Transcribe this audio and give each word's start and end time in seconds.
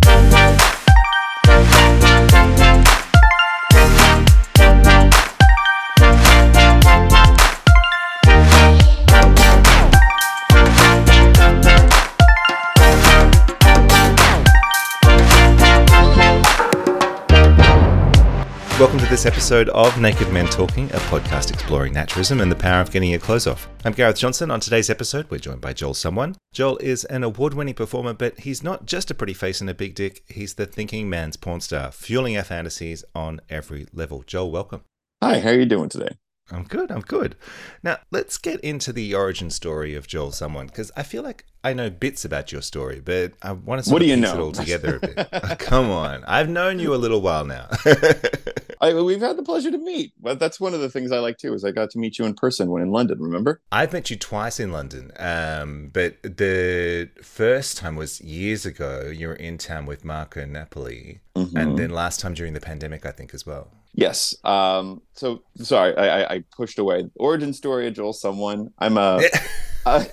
this 19.16 19.24
episode 19.24 19.70
of 19.70 19.98
Naked 19.98 20.30
Men 20.30 20.44
Talking, 20.46 20.90
a 20.90 20.98
podcast 21.08 21.50
exploring 21.50 21.94
naturism 21.94 22.42
and 22.42 22.52
the 22.52 22.56
power 22.56 22.82
of 22.82 22.90
getting 22.90 23.08
your 23.08 23.18
clothes 23.18 23.46
off. 23.46 23.66
I'm 23.82 23.94
Gareth 23.94 24.18
Johnson. 24.18 24.50
On 24.50 24.60
today's 24.60 24.90
episode, 24.90 25.30
we're 25.30 25.38
joined 25.38 25.62
by 25.62 25.72
Joel 25.72 25.94
Someone. 25.94 26.36
Joel 26.52 26.76
is 26.82 27.06
an 27.06 27.24
award 27.24 27.54
winning 27.54 27.72
performer, 27.72 28.12
but 28.12 28.40
he's 28.40 28.62
not 28.62 28.84
just 28.84 29.10
a 29.10 29.14
pretty 29.14 29.32
face 29.32 29.62
and 29.62 29.70
a 29.70 29.74
big 29.74 29.94
dick, 29.94 30.22
he's 30.28 30.56
the 30.56 30.66
thinking 30.66 31.08
man's 31.08 31.38
porn 31.38 31.62
star, 31.62 31.92
fueling 31.92 32.36
our 32.36 32.44
fantasies 32.44 33.06
on 33.14 33.40
every 33.48 33.86
level. 33.90 34.22
Joel, 34.26 34.50
welcome. 34.50 34.82
Hi, 35.22 35.40
how 35.40 35.48
are 35.48 35.54
you 35.54 35.64
doing 35.64 35.88
today? 35.88 36.18
I'm 36.52 36.62
good. 36.64 36.92
I'm 36.92 37.00
good. 37.00 37.34
Now, 37.82 37.98
let's 38.12 38.38
get 38.38 38.60
into 38.60 38.92
the 38.92 39.14
origin 39.14 39.50
story 39.50 39.94
of 39.96 40.06
Joel 40.06 40.30
Someone 40.30 40.66
because 40.68 40.92
I 40.96 41.02
feel 41.02 41.22
like 41.24 41.44
I 41.64 41.72
know 41.72 41.90
bits 41.90 42.24
about 42.24 42.52
your 42.52 42.62
story, 42.62 43.00
but 43.04 43.32
I 43.42 43.50
want 43.52 43.80
to 43.82 43.88
sort 43.88 43.94
What 43.94 44.02
of 44.02 44.06
do 44.06 44.10
you 44.10 44.16
piece 44.16 44.30
it 44.32 44.36
know? 44.36 44.42
all 44.44 44.52
together 44.52 44.96
a 45.02 45.06
bit. 45.06 45.28
Oh, 45.32 45.54
come 45.58 45.90
on. 45.90 46.22
I've 46.24 46.48
known 46.48 46.78
you 46.78 46.94
a 46.94 46.96
little 46.96 47.20
while 47.20 47.44
now. 47.44 47.68
I, 48.80 48.92
we've 48.94 49.20
had 49.20 49.36
the 49.36 49.42
pleasure 49.42 49.70
to 49.72 49.78
meet, 49.78 50.12
but 50.20 50.38
that's 50.38 50.60
one 50.60 50.74
of 50.74 50.80
the 50.80 50.88
things 50.90 51.10
I 51.10 51.18
like 51.18 51.38
too. 51.38 51.52
Is 51.54 51.64
I 51.64 51.72
got 51.72 51.90
to 51.90 51.98
meet 51.98 52.18
you 52.18 52.26
in 52.26 52.34
person 52.34 52.70
when 52.70 52.82
in 52.82 52.92
London. 52.92 53.18
Remember? 53.20 53.60
I've 53.72 53.92
met 53.92 54.10
you 54.10 54.16
twice 54.16 54.60
in 54.60 54.70
London, 54.70 55.10
um, 55.18 55.90
but 55.92 56.22
the 56.22 57.08
first 57.22 57.76
time 57.78 57.96
was 57.96 58.20
years 58.20 58.64
ago. 58.66 59.10
You 59.12 59.28
were 59.28 59.34
in 59.34 59.58
town 59.58 59.86
with 59.86 60.04
Marco 60.04 60.44
Napoli, 60.44 61.20
Mhm. 61.36 61.60
and 61.60 61.78
then 61.78 61.90
last 61.90 62.20
time 62.20 62.34
during 62.34 62.52
the 62.52 62.60
pandemic, 62.60 63.04
I 63.04 63.10
think 63.10 63.34
as 63.34 63.44
well. 63.46 63.68
Yes. 63.96 64.34
Um. 64.44 65.00
So 65.14 65.42
sorry, 65.56 65.96
I, 65.96 66.34
I, 66.34 66.44
pushed 66.54 66.78
away. 66.78 67.04
Origin 67.16 67.54
story 67.54 67.88
of 67.88 67.94
Joel. 67.94 68.12
Someone. 68.12 68.68
I'm 68.78 68.98
a. 68.98 69.20
I, 69.86 70.06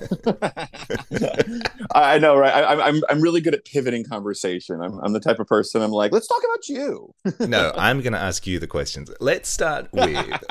I 1.93 2.19
know, 2.19 2.37
right? 2.37 2.53
I, 2.53 2.61
I'm- 2.61 2.81
I'm 2.81 3.01
I'm 3.09 3.21
really 3.21 3.41
good 3.41 3.53
at 3.53 3.65
pivoting 3.65 4.05
conversation. 4.05 4.79
I'm 4.81 4.99
I'm 5.03 5.11
the 5.13 5.19
type 5.19 5.39
of 5.39 5.47
person. 5.47 5.81
I'm 5.81 5.91
like, 5.91 6.13
let's 6.13 6.27
talk 6.27 6.41
about 6.45 6.69
you. 6.69 7.13
no, 7.47 7.73
I'm 7.75 8.01
going 8.01 8.13
to 8.13 8.19
ask 8.19 8.47
you 8.47 8.57
the 8.59 8.67
questions. 8.67 9.11
Let's 9.19 9.49
start 9.49 9.89
with 9.91 10.43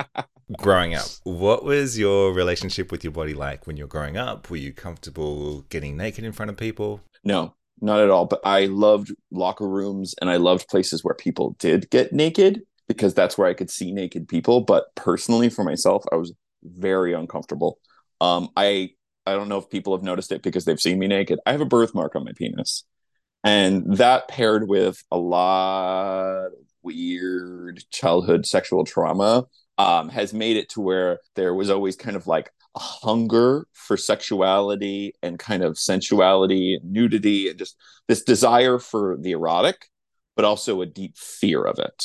growing 0.59 0.95
up. 0.95 1.07
What 1.25 1.65
was 1.65 1.99
your 1.99 2.35
relationship 2.35 2.93
with 2.93 3.03
your 3.03 3.13
body 3.13 3.33
like 3.33 3.67
when 3.67 3.77
you 3.77 3.85
were 3.85 3.89
growing 3.89 4.17
up? 4.19 4.51
Were 4.51 4.57
you 4.57 4.73
comfortable 4.73 5.63
getting 5.71 5.97
naked 5.97 6.25
in 6.25 6.33
front 6.33 6.51
of 6.51 6.57
people? 6.59 7.01
No, 7.25 7.55
not 7.81 8.01
at 8.01 8.11
all. 8.11 8.27
But 8.27 8.41
I 8.45 8.67
loved 8.67 9.15
locker 9.31 9.69
rooms 9.69 10.15
and 10.21 10.29
I 10.29 10.37
loved 10.37 10.69
places 10.69 11.03
where 11.05 11.15
people 11.15 11.57
did 11.59 11.89
get 11.91 12.13
naked 12.13 12.63
because 12.89 13.15
that's 13.15 13.39
where 13.39 13.49
I 13.49 13.55
could 13.55 13.71
see 13.71 13.93
naked 13.93 14.29
people. 14.29 14.61
But 14.61 14.95
personally, 14.95 15.49
for 15.49 15.65
myself, 15.65 16.05
I 16.13 16.17
was 16.17 16.33
very 16.63 17.13
uncomfortable. 17.13 17.79
Um, 18.21 18.51
I 18.57 18.91
I 19.27 19.35
don't 19.35 19.49
know 19.49 19.59
if 19.59 19.71
people 19.71 19.97
have 19.97 20.03
noticed 20.03 20.33
it 20.33 20.43
because 20.43 20.65
they've 20.65 20.81
seen 20.81 20.99
me 20.99 21.07
naked. 21.07 21.39
I 21.47 21.53
have 21.53 21.61
a 21.61 21.67
birthmark 21.67 22.17
on 22.17 22.25
my 22.25 22.33
penis, 22.37 22.85
and 23.45 23.97
that 23.97 24.29
paired 24.29 24.69
with 24.69 25.03
a 25.11 25.19
lot 25.19 26.47
of 26.47 26.53
weird 26.83 27.85
childhood 27.91 28.47
sexual 28.47 28.85
trauma 28.85 29.47
um, 29.79 30.09
has 30.09 30.35
made 30.35 30.57
it 30.57 30.69
to 30.71 30.81
where 30.81 31.21
there 31.35 31.55
was 31.55 31.71
always 31.71 31.97
kind 31.97 32.17
of 32.17 32.27
like 32.27 32.51
a 32.75 32.81
hunger 32.81 33.67
for 33.73 33.97
sexuality 33.97 35.15
and 35.23 35.39
kind 35.39 35.63
of 35.63 35.79
sensuality, 35.79 36.81
nudity, 36.83 37.49
and 37.49 37.59
just 37.59 37.77
this 38.09 38.23
desire 38.23 38.79
for 38.79 39.17
the 39.19 39.33
erotic, 39.33 39.89
but 40.37 40.45
also 40.45 40.81
a 40.81 40.87
deep 40.87 41.17
fear 41.17 41.63
of 41.63 41.79
it. 41.79 42.05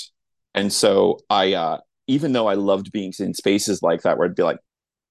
And 0.57 0.73
so 0.73 1.19
I, 1.29 1.53
uh, 1.53 1.78
even 2.07 2.34
though 2.34 2.47
I 2.47 2.56
loved 2.56 2.91
being 2.91 3.13
in 3.19 3.34
spaces 3.34 3.81
like 3.84 4.01
that, 4.01 4.18
where 4.18 4.28
I'd 4.28 4.35
be 4.35 4.44
like, 4.44 4.59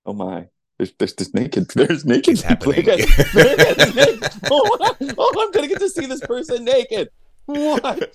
"Oh 0.04 0.12
my, 0.12 0.46
there's 0.78 0.92
there's 0.98 1.14
this 1.14 1.32
naked, 1.34 1.68
there's 1.74 2.04
naked 2.04 2.42
people. 2.48 2.72
happening. 2.72 2.86
Naked- 3.94 4.32
oh, 4.50 4.78
oh, 5.18 5.34
I'm 5.38 5.52
gonna 5.52 5.68
get 5.68 5.78
to 5.80 5.88
see 5.88 6.06
this 6.06 6.20
person 6.20 6.64
naked. 6.64 7.08
What? 7.46 8.10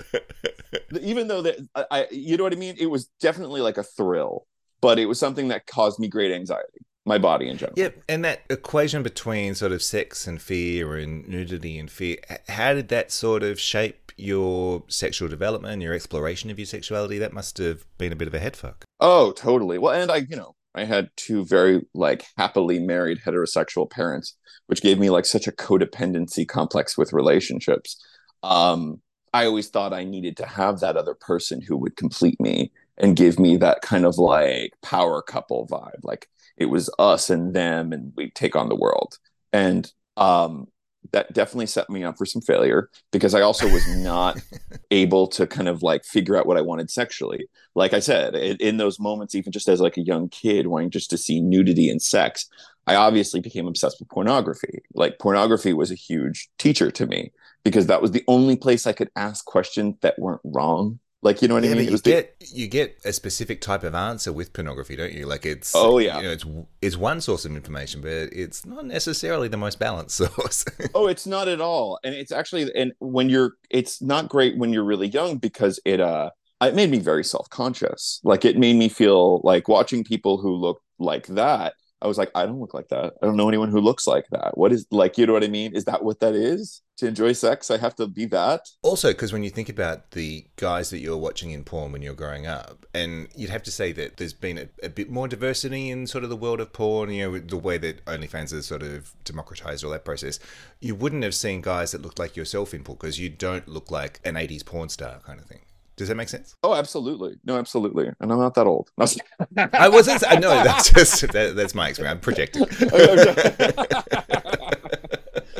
even 1.00 1.30
though 1.30 1.42
that 1.44 1.58
I, 1.74 1.86
I 1.90 2.08
you 2.12 2.36
know 2.36 2.44
what 2.44 2.52
i 2.52 2.58
mean 2.58 2.75
it 2.78 2.88
was 2.88 3.06
definitely 3.22 3.62
like 3.62 3.78
a 3.78 3.84
thrill 3.84 4.46
but 4.81 5.00
it 5.00 5.06
was 5.06 5.19
something 5.19 5.48
that 5.50 5.68
caused 5.68 6.00
me 6.00 6.09
great 6.09 6.34
anxiety 6.34 6.80
my 7.06 7.17
body 7.17 7.50
in 7.50 7.57
general 7.57 7.73
Yep, 7.78 8.03
and 8.07 8.23
that 8.25 8.41
equation 8.50 9.01
between 9.03 9.56
sort 9.56 9.72
of 9.72 9.81
sex 9.81 10.28
and 10.28 10.41
fear 10.41 10.95
and 10.95 11.28
nudity 11.28 11.79
and 11.79 11.89
fear, 11.89 12.17
how 12.47 12.73
did 12.73 12.89
that 12.89 13.12
sort 13.12 13.44
of 13.44 13.59
shape 13.59 14.12
your 14.17 14.84
sexual 14.88 15.28
development, 15.28 15.81
your 15.81 15.94
exploration 15.94 16.51
of 16.51 16.59
your 16.59 16.66
sexuality? 16.67 17.17
That 17.17 17.34
must 17.34 17.57
have 17.57 17.85
been 17.97 18.12
a 18.12 18.16
bit 18.16 18.28
of 18.28 18.34
a 18.34 18.39
headfuck. 18.39 18.84
oh 19.00 19.31
totally 19.31 19.78
well 19.79 19.94
and 20.00 20.12
i 20.12 20.17
you 20.29 20.35
know 20.35 20.53
i 20.75 20.84
had 20.84 21.09
two 21.16 21.44
very 21.45 21.81
like 21.94 22.25
happily 22.38 22.79
married 22.79 23.19
heterosexual 23.25 23.89
parents 23.89 24.35
which 24.68 24.81
gave 24.81 25.00
me 25.00 25.09
like 25.09 25.25
such 25.25 25.47
a 25.47 25.51
codependency 25.51 26.47
complex 26.47 26.97
with 26.97 27.13
relationships 27.13 27.97
um 28.44 29.01
i 29.33 29.45
always 29.45 29.69
thought 29.69 29.94
i 29.94 30.03
needed 30.03 30.38
to 30.38 30.45
have 30.45 30.79
that 30.79 30.97
other 30.97 31.16
person 31.16 31.62
who 31.62 31.75
would 31.78 31.95
complete 31.95 32.39
me 32.39 32.72
and 32.97 33.16
give 33.16 33.39
me 33.39 33.57
that 33.57 33.81
kind 33.81 34.06
of 34.06 34.18
like 34.18 34.72
power 34.83 35.22
couple 35.22 35.68
vibe 35.68 36.03
like 36.03 36.28
it 36.57 36.66
was 36.66 36.89
us 37.00 37.29
and 37.29 37.53
them 37.53 37.94
and 37.94 38.13
we 38.16 38.31
take 38.31 38.56
on 38.56 38.69
the 38.69 38.75
world. 38.75 39.17
And 39.53 39.91
um 40.17 40.67
that 41.13 41.34
definitely 41.34 41.66
set 41.66 41.89
me 41.89 42.03
up 42.03 42.17
for 42.17 42.25
some 42.25 42.41
failure 42.41 42.89
because 43.12 43.34
i 43.34 43.41
also 43.41 43.67
was 43.69 43.88
not 43.97 44.39
able 44.91 45.28
to 45.28 45.47
kind 45.47 45.67
of 45.67 45.81
like 45.81 46.06
figure 46.06 46.38
out 46.38 46.45
what 46.45 46.57
i 46.57 46.62
wanted 46.62 46.89
sexually. 46.89 47.47
Like 47.75 47.94
i 47.94 48.00
said 48.00 48.35
in, 48.35 48.57
in 48.57 48.78
those 48.78 49.00
moments 49.00 49.35
even 49.35 49.51
just 49.51 49.67
as 49.67 49.81
like 49.81 49.97
a 49.97 50.01
young 50.01 50.29
kid 50.29 50.67
wanting 50.67 50.91
just 50.91 51.09
to 51.09 51.17
see 51.17 51.41
nudity 51.41 51.89
and 51.89 52.01
sex 52.01 52.47
i 52.88 52.95
obviously 52.95 53.39
became 53.39 53.68
obsessed 53.68 54.00
with 54.00 54.09
pornography. 54.09 54.83
Like 54.94 55.19
pornography 55.19 55.73
was 55.73 55.91
a 55.91 55.95
huge 55.95 56.50
teacher 56.57 56.91
to 56.91 57.06
me 57.06 57.31
because 57.63 57.88
that 57.88 58.01
was 58.01 58.12
the 58.12 58.23
only 58.28 58.56
place 58.56 58.85
i 58.85 58.94
could 58.94 59.09
ask 59.16 59.45
questions 59.45 59.95
that 60.01 60.19
weren't 60.19 60.41
wrong 60.44 61.00
like 61.24 61.42
you 61.42 61.48
know 61.48 61.54
what 61.56 61.64
Yeah, 61.64 61.72
i 61.72 61.76
mean 61.76 61.86
you 61.92 61.98
the- 61.98 62.09
get 62.12 62.36
you 62.54 62.68
get 62.68 62.98
a 63.06 63.14
specific 63.14 63.62
type 63.62 63.84
of 63.84 63.94
answer 63.96 64.34
with 64.34 64.54
pornography, 64.54 64.96
don't 64.96 65.14
you? 65.14 65.26
Like 65.28 65.46
it's 65.46 65.74
Oh, 65.76 66.00
yeah. 66.00 66.18
you 66.18 66.24
know, 66.24 66.32
it's 66.32 66.46
it's 66.82 66.98
one 66.98 67.22
source 67.22 67.46
of 67.46 67.56
information, 67.56 68.02
but 68.02 68.09
it's 68.09 68.66
not 68.66 68.86
necessarily 68.86 69.48
the 69.48 69.58
most 69.58 69.78
balanced 69.80 70.16
source. 70.22 70.66
oh 70.96 71.08
it's 71.08 71.28
not 71.28 71.48
at 71.48 71.62
all 71.62 72.00
and 72.04 72.14
it's 72.16 72.31
actually 72.31 72.72
and 72.76 72.92
when 73.00 73.30
you're 73.30 73.54
it's 73.70 74.02
not 74.02 74.30
great 74.30 74.58
when 74.58 74.74
you're 74.74 74.84
really 74.84 75.08
young 75.08 75.38
because 75.38 75.80
it 75.86 76.00
uh 76.00 76.30
it 76.62 76.76
made 76.76 76.92
me 76.92 77.00
very 77.00 77.24
self-conscious 77.24 78.20
like 78.24 78.46
it 78.46 78.58
made 78.58 78.76
me 78.76 78.90
feel 78.90 79.42
like 79.44 79.68
watching 79.68 80.04
people 80.04 80.38
who 80.38 80.56
look 80.56 80.81
like 81.00 81.26
that 81.28 81.74
i 82.01 82.07
was 82.07 82.17
like 82.17 82.31
i 82.35 82.45
don't 82.45 82.59
look 82.59 82.73
like 82.73 82.89
that 82.89 83.13
i 83.22 83.25
don't 83.25 83.38
know 83.38 83.47
anyone 83.47 83.69
who 83.69 83.79
looks 83.79 84.07
like 84.07 84.25
that 84.31 84.57
what 84.57 84.72
is 84.72 84.85
like 84.91 85.17
you 85.17 85.25
know 85.25 85.34
what 85.34 85.44
i 85.44 85.47
mean 85.47 85.75
is 85.75 85.85
that 85.85 86.03
what 86.03 86.19
that 86.19 86.34
is 86.35 86.81
to 86.97 87.07
enjoy 87.07 87.31
sex 87.34 87.72
i 87.72 87.78
have 87.78 87.95
to 87.95 88.07
be 88.07 88.25
that 88.25 88.62
Also, 88.84 89.09
because 89.09 89.34
when 89.34 89.44
you 89.44 89.50
think 89.50 89.69
about 89.69 90.12
the 90.12 90.45
guys 90.56 90.89
that 90.91 91.00
you're 91.00 91.17
watching 91.17 91.51
in 91.51 91.63
porn 91.63 91.91
when 91.91 92.01
you're 92.01 92.13
growing 92.13 92.45
up, 92.45 92.85
and 92.94 93.28
you'd 93.35 93.50
have 93.50 93.63
to 93.63 93.72
say 93.72 93.91
that 93.94 94.17
there's 94.17 94.34
been 94.34 94.57
a, 94.57 94.67
a 94.84 94.89
bit 94.89 95.09
more 95.09 95.28
diversity 95.28 95.89
in 95.89 96.06
sort 96.06 96.23
of 96.23 96.29
the 96.29 96.35
world 96.35 96.59
of 96.59 96.73
porn, 96.73 97.09
you 97.09 97.31
know, 97.31 97.39
the 97.39 97.57
way 97.57 97.78
that 97.78 98.03
OnlyFans 98.06 98.51
has 98.51 98.66
sort 98.68 98.83
of 98.83 99.13
democratized 99.23 99.83
all 99.83 99.91
that 99.91 100.06
process. 100.06 100.39
You 100.79 100.94
wouldn't 100.95 101.23
have 101.23 101.33
seen 101.35 101.62
guys 101.62 101.91
that 101.91 102.01
looked 102.01 102.19
like 102.19 102.35
yourself 102.35 102.73
in 102.73 102.83
porn 102.83 102.97
because 103.00 103.19
you 103.19 103.29
don't 103.29 103.68
look 103.68 103.89
like 103.89 104.19
an 104.23 104.35
80s 104.35 104.66
porn 104.66 104.89
star 104.89 105.19
kind 105.25 105.39
of 105.39 105.45
thing. 105.45 105.62
Does 106.01 106.09
that 106.09 106.16
make 106.16 106.29
sense? 106.29 106.56
oh 106.63 106.73
absolutely 106.73 107.35
no 107.45 107.57
absolutely 107.57 108.07
and 108.07 108.31
i'm 108.31 108.39
not 108.39 108.56
that 108.56 108.66
old 108.66 108.89
I 109.57 109.89
wasn't. 109.89 110.23
I 110.28 110.35
know 110.35 110.63
that's 110.63 110.91
just 110.91 111.22
that, 111.31 111.56
that's 111.56 111.75
my 111.75 111.89
experience. 111.89 112.13
I'm 112.13 112.19
projecting. 112.19 112.62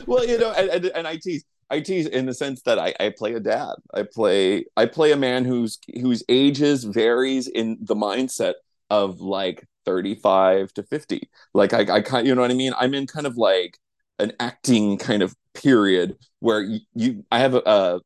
well, 0.06 0.26
you 0.26 0.38
know, 0.38 0.52
and, 0.52 0.86
and, 0.86 1.08
I 1.08 1.18
tease, 1.18 1.44
I 1.70 1.80
tease 1.80 2.08
in 2.08 2.26
the 2.26 2.34
sense 2.34 2.62
that 2.64 2.80
I, 2.80 2.94
I 3.00 3.10
play 3.10 3.34
a 3.34 3.40
dad. 3.40 3.76
I 3.94 4.04
play, 4.04 4.66
I 4.78 4.86
play 4.86 5.12
a 5.12 5.18
man 5.18 5.46
whose 5.46 5.80
whose 6.02 6.24
ages 6.30 6.84
varies 6.84 7.48
in 7.48 7.78
the 7.82 7.96
mindset 7.96 8.54
of 8.90 9.22
like 9.22 9.66
thirty 9.86 10.16
five 10.16 10.74
to 10.74 10.84
fifty. 10.84 11.30
Like 11.54 11.74
I, 11.74 11.96
I 11.96 12.02
kind, 12.02 12.28
you 12.28 12.36
know 12.36 12.42
what 12.42 12.52
I 12.52 12.56
mean. 12.56 12.74
I'm 12.78 12.94
in 12.94 13.08
kind 13.08 13.26
of 13.26 13.38
like 13.38 13.78
an 14.20 14.34
acting 14.40 14.98
kind 14.98 15.24
of 15.24 15.36
period 15.54 16.18
where 16.40 16.62
you, 16.62 16.80
you 16.94 17.26
I 17.32 17.40
have 17.40 17.56
a, 17.56 17.62
a 17.66 18.00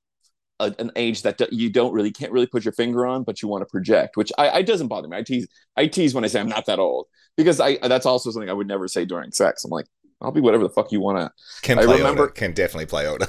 a, 0.60 0.74
an 0.80 0.92
age 0.96 1.22
that 1.24 1.52
you 1.52 1.70
don't 1.70 1.94
really 1.94 2.12
can't 2.12 2.32
really 2.32 2.48
put 2.48 2.64
your 2.66 2.72
finger 2.74 3.06
on, 3.06 3.24
but 3.24 3.42
you 3.42 3.48
want 3.48 3.62
to 3.62 3.66
project, 3.66 4.18
which 4.18 4.32
I, 4.38 4.50
I 4.50 4.62
doesn't 4.62 4.88
bother 4.88 5.08
me. 5.08 5.18
I 5.18 5.24
tease 5.24 5.48
I 5.76 5.88
tease 5.88 6.14
when 6.14 6.24
I 6.24 6.28
say 6.28 6.40
I'm 6.40 6.50
not 6.50 6.66
that 6.68 6.80
old 6.80 7.08
because 7.38 7.60
I 7.60 7.78
that's 7.78 8.06
also 8.06 8.32
something 8.32 8.50
I 8.50 8.54
would 8.54 8.68
never 8.68 8.88
say 8.88 9.06
during 9.06 9.32
sex. 9.32 9.64
I'm 9.66 9.72
like, 9.72 9.88
I'll 10.22 10.32
be 10.32 10.42
whatever 10.42 10.64
the 10.64 10.70
fuck 10.70 10.92
you 10.92 11.02
want 11.02 11.18
to. 11.18 11.32
Can 11.62 11.78
I 11.78 11.84
remember- 11.84 12.22
older. 12.22 12.32
Can 12.32 12.54
definitely 12.54 12.86
play 12.86 13.08
older. 13.08 13.28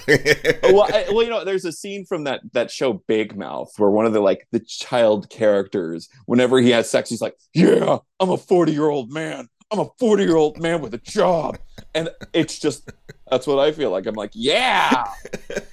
Oh, 0.62 0.73
well, 0.73 0.82
I, 0.93 1.06
well, 1.11 1.23
you 1.23 1.31
know, 1.31 1.44
there's 1.44 1.64
a 1.64 1.73
scene 1.73 2.05
from 2.06 2.25
that 2.25 2.40
that 2.52 2.70
show 2.70 3.02
Big 3.08 3.37
Mouth 3.37 3.73
where 3.76 3.90
one 3.90 4.06
of 4.06 4.12
the 4.12 4.20
like 4.20 4.46
the 4.52 4.61
child 4.61 5.28
characters, 5.28 6.08
whenever 6.26 6.58
he 6.61 6.70
has 6.70 6.88
sex, 6.88 7.11
he's 7.11 7.20
like, 7.20 7.34
"Yeah, 7.55 7.99
I'm 8.20 8.31
a 8.31 8.37
40 8.37 8.73
year 8.73 8.88
old 8.88 9.12
man. 9.12 9.49
I'm 9.73 9.81
a 9.81 9.88
40 9.99 10.23
year 10.23 10.37
old 10.37 10.61
man 10.61 10.81
with 10.81 10.94
a 10.94 10.99
job," 10.99 11.58
and 11.94 12.08
it's 12.32 12.58
just 12.58 12.88
That's 13.31 13.46
what 13.46 13.58
I 13.58 13.73
feel 13.73 13.90
like. 13.90 14.06
I'm 14.06 14.14
like, 14.14 14.31
yeah, 14.34 15.05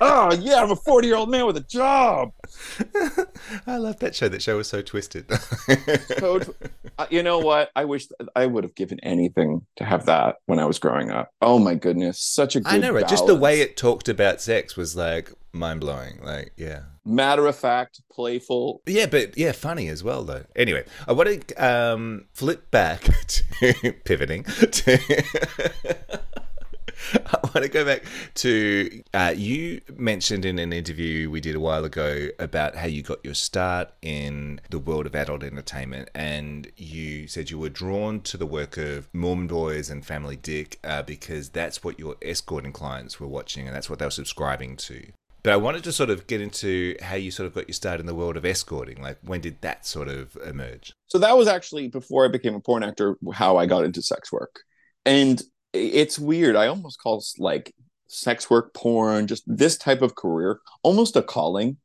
oh 0.01 0.33
yeah, 0.33 0.55
I'm 0.55 0.71
a 0.71 0.75
40 0.75 1.07
year 1.07 1.15
old 1.15 1.29
man 1.29 1.45
with 1.45 1.57
a 1.57 1.61
job. 1.61 2.31
I 3.67 3.77
love 3.77 3.99
that 3.99 4.15
show. 4.15 4.27
That 4.27 4.41
show 4.41 4.57
was 4.57 4.67
so 4.67 4.81
twisted. 4.81 5.29
So, 6.19 6.39
uh, 6.97 7.07
you 7.09 7.23
know 7.23 7.39
what? 7.39 7.71
I 7.75 7.85
wish 7.85 8.07
I 8.35 8.45
would 8.45 8.63
have 8.63 8.75
given 8.75 8.99
anything 9.01 9.65
to 9.77 9.83
have 9.83 10.05
that 10.05 10.37
when 10.45 10.59
I 10.59 10.65
was 10.65 10.79
growing 10.79 11.11
up. 11.11 11.31
Oh 11.41 11.59
my 11.59 11.75
goodness, 11.75 12.19
such 12.19 12.55
a 12.55 12.61
good. 12.61 12.71
I 12.71 12.77
know, 12.77 12.91
right? 12.91 13.07
Just 13.07 13.25
the 13.25 13.35
way 13.35 13.61
it 13.61 13.75
talked 13.75 14.07
about 14.07 14.41
sex 14.41 14.77
was 14.77 14.95
like 14.95 15.31
mind 15.51 15.81
blowing. 15.81 16.19
Like, 16.23 16.53
yeah. 16.57 16.83
matter 17.05 17.45
of 17.47 17.55
fact, 17.55 18.01
playful. 18.11 18.81
Yeah, 18.85 19.07
but 19.07 19.37
yeah, 19.37 19.51
funny 19.51 19.87
as 19.89 20.03
well 20.03 20.23
though. 20.23 20.45
Anyway, 20.55 20.85
I 21.07 21.13
want 21.13 21.47
to 21.47 21.55
um, 21.55 22.25
flip 22.33 22.71
back 22.71 23.01
to 23.27 23.93
pivoting 24.05 24.43
to. 24.43 25.43
I 27.13 27.39
want 27.43 27.63
to 27.63 27.69
go 27.69 27.85
back 27.85 28.03
to 28.35 29.03
uh, 29.13 29.33
you 29.35 29.81
mentioned 29.95 30.45
in 30.45 30.59
an 30.59 30.73
interview 30.73 31.29
we 31.29 31.41
did 31.41 31.55
a 31.55 31.59
while 31.59 31.85
ago 31.85 32.29
about 32.39 32.75
how 32.75 32.87
you 32.87 33.01
got 33.01 33.23
your 33.23 33.33
start 33.33 33.91
in 34.01 34.61
the 34.69 34.79
world 34.79 35.05
of 35.05 35.15
adult 35.15 35.43
entertainment, 35.43 36.09
and 36.15 36.71
you 36.77 37.27
said 37.27 37.49
you 37.49 37.59
were 37.59 37.69
drawn 37.69 38.21
to 38.21 38.37
the 38.37 38.45
work 38.45 38.77
of 38.77 39.09
Mormon 39.13 39.47
Boys 39.47 39.89
and 39.89 40.05
Family 40.05 40.35
Dick 40.35 40.79
uh, 40.83 41.03
because 41.03 41.49
that's 41.49 41.83
what 41.83 41.99
your 41.99 42.15
escorting 42.21 42.73
clients 42.73 43.19
were 43.19 43.27
watching 43.27 43.67
and 43.67 43.75
that's 43.75 43.89
what 43.89 43.99
they 43.99 44.05
were 44.05 44.11
subscribing 44.11 44.77
to. 44.77 45.11
But 45.43 45.51
I 45.51 45.57
wanted 45.57 45.83
to 45.83 45.91
sort 45.91 46.09
of 46.09 46.25
get 46.25 46.39
into 46.39 46.95
how 47.01 47.15
you 47.15 47.29
sort 47.29 47.47
of 47.47 47.53
got 47.53 47.67
your 47.67 47.73
start 47.73 47.99
in 47.99 48.05
the 48.05 48.15
world 48.15 48.37
of 48.37 48.45
escorting. 48.45 49.01
Like, 49.01 49.17
when 49.21 49.41
did 49.41 49.59
that 49.61 49.85
sort 49.85 50.07
of 50.07 50.37
emerge? 50.45 50.93
So 51.07 51.19
that 51.19 51.37
was 51.37 51.49
actually 51.49 51.89
before 51.89 52.23
I 52.23 52.29
became 52.29 52.55
a 52.55 52.61
porn 52.61 52.81
actor. 52.81 53.17
How 53.33 53.57
I 53.57 53.65
got 53.65 53.83
into 53.83 54.01
sex 54.01 54.31
work, 54.31 54.61
and 55.05 55.41
it's 55.73 56.19
weird. 56.19 56.55
I 56.55 56.67
almost 56.67 56.99
call 56.99 57.23
like 57.37 57.73
sex 58.07 58.49
work 58.49 58.73
porn, 58.73 59.27
just 59.27 59.43
this 59.47 59.77
type 59.77 60.01
of 60.01 60.15
career, 60.15 60.59
almost 60.83 61.15
a 61.15 61.21
calling. 61.21 61.77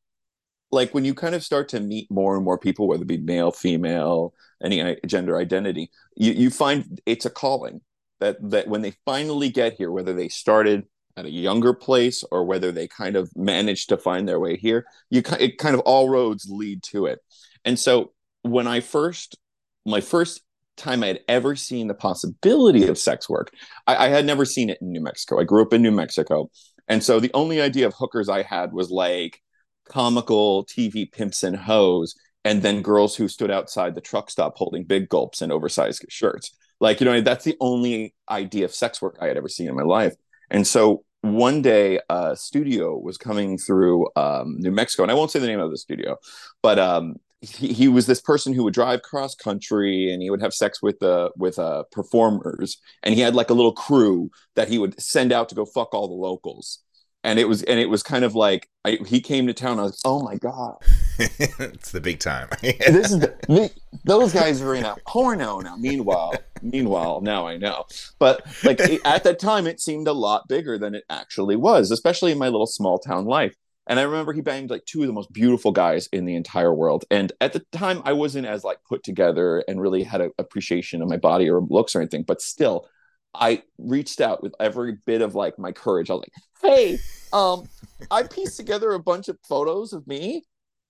Like 0.71 0.93
when 0.93 1.05
you 1.05 1.15
kind 1.15 1.35
of 1.35 1.43
start 1.43 1.69
to 1.71 1.81
meet 1.81 2.11
more 2.11 2.37
and 2.37 2.45
more 2.45 2.59
people, 2.59 2.87
whether 2.87 3.03
it 3.03 3.09
be 3.09 3.17
male, 3.17 3.51
female, 3.51 4.35
any 4.63 4.97
gender 5.07 5.39
identity, 5.39 5.91
you, 6.15 6.33
you 6.33 6.51
find 6.51 7.01
it's 7.07 7.25
a 7.25 7.31
calling 7.31 7.81
that 8.21 8.37
that 8.51 8.69
when 8.69 8.83
they 8.83 8.93
finally 9.05 9.49
get 9.49 9.75
here, 9.75 9.91
whether 9.91 10.13
they 10.13 10.29
started 10.29 10.87
at 11.17 11.25
a 11.25 11.31
younger 11.31 11.73
place 11.73 12.23
or 12.31 12.45
whether 12.45 12.71
they 12.71 12.87
kind 12.87 13.17
of 13.17 13.31
managed 13.35 13.89
to 13.89 13.97
find 13.97 14.29
their 14.29 14.39
way 14.39 14.57
here, 14.57 14.85
you 15.11 15.23
it 15.41 15.59
kind 15.59 15.75
of 15.75 15.81
all 15.81 16.09
roads 16.09 16.47
lead 16.51 16.83
to 16.83 17.07
it. 17.07 17.21
And 17.65 17.79
so 17.79 18.13
when 18.43 18.67
I 18.67 18.81
first 18.81 19.39
my 19.87 20.01
first 20.01 20.43
time 20.79 21.03
I 21.03 21.09
had 21.09 21.21
ever 21.29 21.57
seen 21.57 21.89
the 21.89 21.95
possibility 21.95 22.87
of 22.87 22.99
sex 22.99 23.29
work, 23.29 23.53
I, 23.87 24.07
I 24.07 24.09
had 24.09 24.25
never 24.25 24.45
seen 24.45 24.71
it 24.71 24.79
in 24.81 24.93
New 24.93 25.01
Mexico. 25.01 25.41
I 25.41 25.45
grew 25.45 25.63
up 25.63 25.73
in 25.73 25.83
New 25.83 25.93
Mexico. 25.93 26.51
And 26.89 27.03
so 27.03 27.21
the 27.21 27.31
only 27.35 27.61
idea 27.61 27.87
of 27.87 27.95
hookers 27.95 28.29
I 28.29 28.43
had 28.43 28.73
was 28.73 28.91
like 28.91 29.43
comical 29.89 30.65
TV 30.65 31.11
pimps 31.11 31.43
and 31.43 31.57
hoes, 31.57 32.15
and 32.45 32.63
then 32.63 32.83
girls 32.83 33.17
who 33.17 33.29
stood 33.29 33.51
outside 33.51 33.95
the 33.95 34.01
truck 34.01 34.31
stop 34.31 34.57
holding 34.57 34.85
big 34.85 35.09
gulps 35.09 35.43
and 35.43 35.53
oversized 35.53 36.05
shirts. 36.09 36.55
Like, 36.81 37.01
you 37.01 37.07
know, 37.07 37.21
that's 37.21 37.45
the 37.45 37.57
only 37.61 38.15
idea 38.31 38.65
of 38.65 38.75
sex 38.75 39.03
work 39.03 39.19
I 39.21 39.27
had 39.27 39.37
ever 39.37 39.49
seen 39.49 39.69
in 39.69 39.75
my 39.75 39.83
life. 39.83 40.15
And 40.51 40.67
so 40.67 41.05
one 41.23 41.63
day, 41.63 41.99
a 42.09 42.37
studio 42.37 42.97
was 42.97 43.19
coming 43.19 43.59
through 43.59 44.09
um, 44.15 44.57
New 44.59 44.71
Mexico, 44.71 45.03
and 45.03 45.11
I 45.11 45.15
won't 45.15 45.31
say 45.33 45.41
the 45.41 45.49
name 45.49 45.59
of 45.61 45.71
the 45.71 45.77
studio, 45.77 46.17
but 46.63 46.79
um, 46.79 47.17
he, 47.41 47.73
he 47.73 47.89
was 47.89 48.07
this 48.07 48.21
person 48.21 48.53
who 48.53 48.65
would 48.65 48.75
drive 48.75 49.03
cross 49.03 49.35
country 49.35 50.13
and 50.13 50.23
he 50.23 50.31
would 50.31 50.41
have 50.41 50.53
sex 50.53 50.83
with 50.83 51.03
uh 51.03 51.31
with 51.37 51.59
uh 51.59 51.85
performers. 51.93 52.79
And 53.03 53.15
he 53.15 53.21
had 53.21 53.35
like 53.35 53.51
a 53.51 53.55
little 53.55 53.73
crew 53.73 54.31
that 54.57 54.69
he 54.69 54.79
would 54.79 55.01
send 55.01 55.33
out 55.33 55.49
to 55.51 55.55
go 55.55 55.65
fuck 55.65 55.95
all 55.95 56.09
the 56.09 56.15
locals. 56.15 56.81
And 57.25 57.39
it 57.39 57.49
was 57.49 57.63
and 57.65 57.79
it 57.79 57.89
was 57.89 58.03
kind 58.03 58.25
of 58.25 58.35
like 58.35 58.69
I, 58.85 58.99
he 59.07 59.21
came 59.21 59.47
to 59.47 59.53
town 59.55 59.79
I 59.79 59.85
was 59.85 60.01
oh 60.05 60.23
my 60.23 60.37
god. 60.37 60.77
It's 61.21 61.91
the 61.93 62.01
big 62.01 62.21
time. 62.21 62.49
this 62.63 63.11
is 63.11 63.19
the, 63.19 63.35
the, 63.49 63.71
those 64.05 64.33
guys 64.33 64.63
are 64.63 64.75
in 64.75 64.85
a 64.85 64.97
porno 65.07 65.61
now 65.61 65.77
meanwhile 65.77 66.33
meanwhile 66.63 67.21
now 67.21 67.47
I 67.47 67.57
know. 67.57 67.85
But 68.19 68.43
like 68.65 68.81
it- 68.81 69.01
at 69.05 69.23
that 69.25 69.39
time 69.39 69.67
it 69.67 69.81
seemed 69.81 70.09
a 70.09 70.13
lot 70.13 70.49
bigger 70.49 70.77
than 70.79 70.95
it 70.97 71.05
actually 71.09 71.57
was 71.57 71.93
especially 71.93 72.33
in 72.33 72.39
my 72.39 72.49
little 72.49 72.67
small 72.67 72.99
town 72.99 73.27
life 73.27 73.55
and 73.89 73.99
I 73.99 74.03
remember 74.03 74.33
he 74.33 74.41
banged 74.43 74.71
like 74.71 74.85
two 74.85 75.01
of 75.01 75.07
the 75.07 75.13
most 75.13 75.33
beautiful 75.33 75.73
guys 75.73 76.09
in 76.13 76.25
the 76.27 76.37
entire 76.37 76.73
world. 76.73 77.05
And 77.11 77.33
at 77.41 77.53
the 77.53 77.65
time, 77.73 78.03
I 78.05 78.13
wasn't 78.13 78.47
as 78.47 78.63
like 78.63 78.79
put 78.89 79.03
together 79.03 79.65
and 79.67 79.81
really 79.81 80.03
had 80.05 80.21
an 80.21 80.31
appreciation 80.39 81.03
of 81.03 81.09
my 81.09 81.17
body 81.17 81.49
or 81.49 81.61
looks 81.63 81.97
or 81.97 82.01
anything. 82.01 82.23
But 82.23 82.41
still, 82.43 82.87
I 83.35 83.63
reached 83.79 84.21
out 84.21 84.43
with 84.43 84.55
every 84.61 84.99
bit 85.07 85.23
of 85.23 85.35
like 85.35 85.59
my 85.59 85.73
courage. 85.73 86.11
I 86.11 86.15
was 86.15 86.23
like, 86.23 86.33
"Hey, 86.63 86.99
um, 87.33 87.69
I 88.11 88.23
pieced 88.23 88.57
together 88.57 88.93
a 88.93 89.01
bunch 89.01 89.29
of 89.29 89.39
photos 89.49 89.93
of 89.93 90.07
me. 90.07 90.45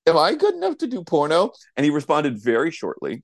Am 0.07 0.17
I 0.17 0.35
good 0.35 0.55
enough 0.55 0.79
to 0.79 0.87
do 0.87 1.03
porno?" 1.05 1.53
And 1.77 1.85
he 1.85 1.91
responded 1.91 2.39
very 2.43 2.71
shortly. 2.71 3.23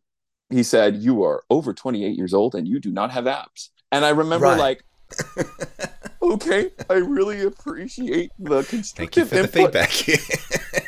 He 0.50 0.62
said, 0.62 0.96
"You 0.96 1.22
are 1.24 1.42
over 1.50 1.72
28 1.72 2.16
years 2.16 2.34
old 2.34 2.54
and 2.54 2.66
you 2.68 2.78
do 2.80 2.92
not 2.92 3.10
have 3.10 3.26
abs." 3.26 3.70
And 3.90 4.04
I 4.04 4.10
remember 4.10 4.46
Right. 4.46 4.58
like 4.58 4.84
okay, 6.32 6.70
I 6.88 6.94
really 6.94 7.42
appreciate 7.42 8.30
the 8.38 8.62
Thank 8.62 9.16
you 9.16 9.24
constructive 9.24 9.28
for 9.28 9.42
the 9.42 9.48
feedback. 9.48 9.90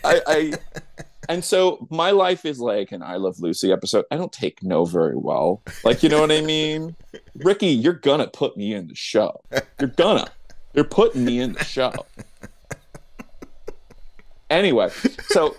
I, 0.04 0.20
I 0.26 0.52
and 1.28 1.44
so 1.44 1.86
my 1.90 2.10
life 2.10 2.44
is 2.44 2.60
like 2.60 2.92
an 2.92 3.02
I 3.02 3.16
Love 3.16 3.40
Lucy 3.40 3.72
episode. 3.72 4.04
I 4.10 4.16
don't 4.16 4.32
take 4.32 4.62
no 4.62 4.84
very 4.84 5.16
well. 5.16 5.62
Like, 5.84 6.02
you 6.02 6.08
know 6.08 6.20
what 6.20 6.30
I 6.30 6.40
mean? 6.40 6.96
Ricky, 7.36 7.68
you're 7.68 7.92
gonna 7.94 8.28
put 8.28 8.56
me 8.56 8.74
in 8.74 8.88
the 8.88 8.94
show. 8.94 9.40
You're 9.80 9.90
gonna. 9.90 10.28
You're 10.74 10.84
putting 10.84 11.24
me 11.24 11.40
in 11.40 11.52
the 11.54 11.64
show. 11.64 11.92
Anyway, 14.48 14.90
so 15.28 15.56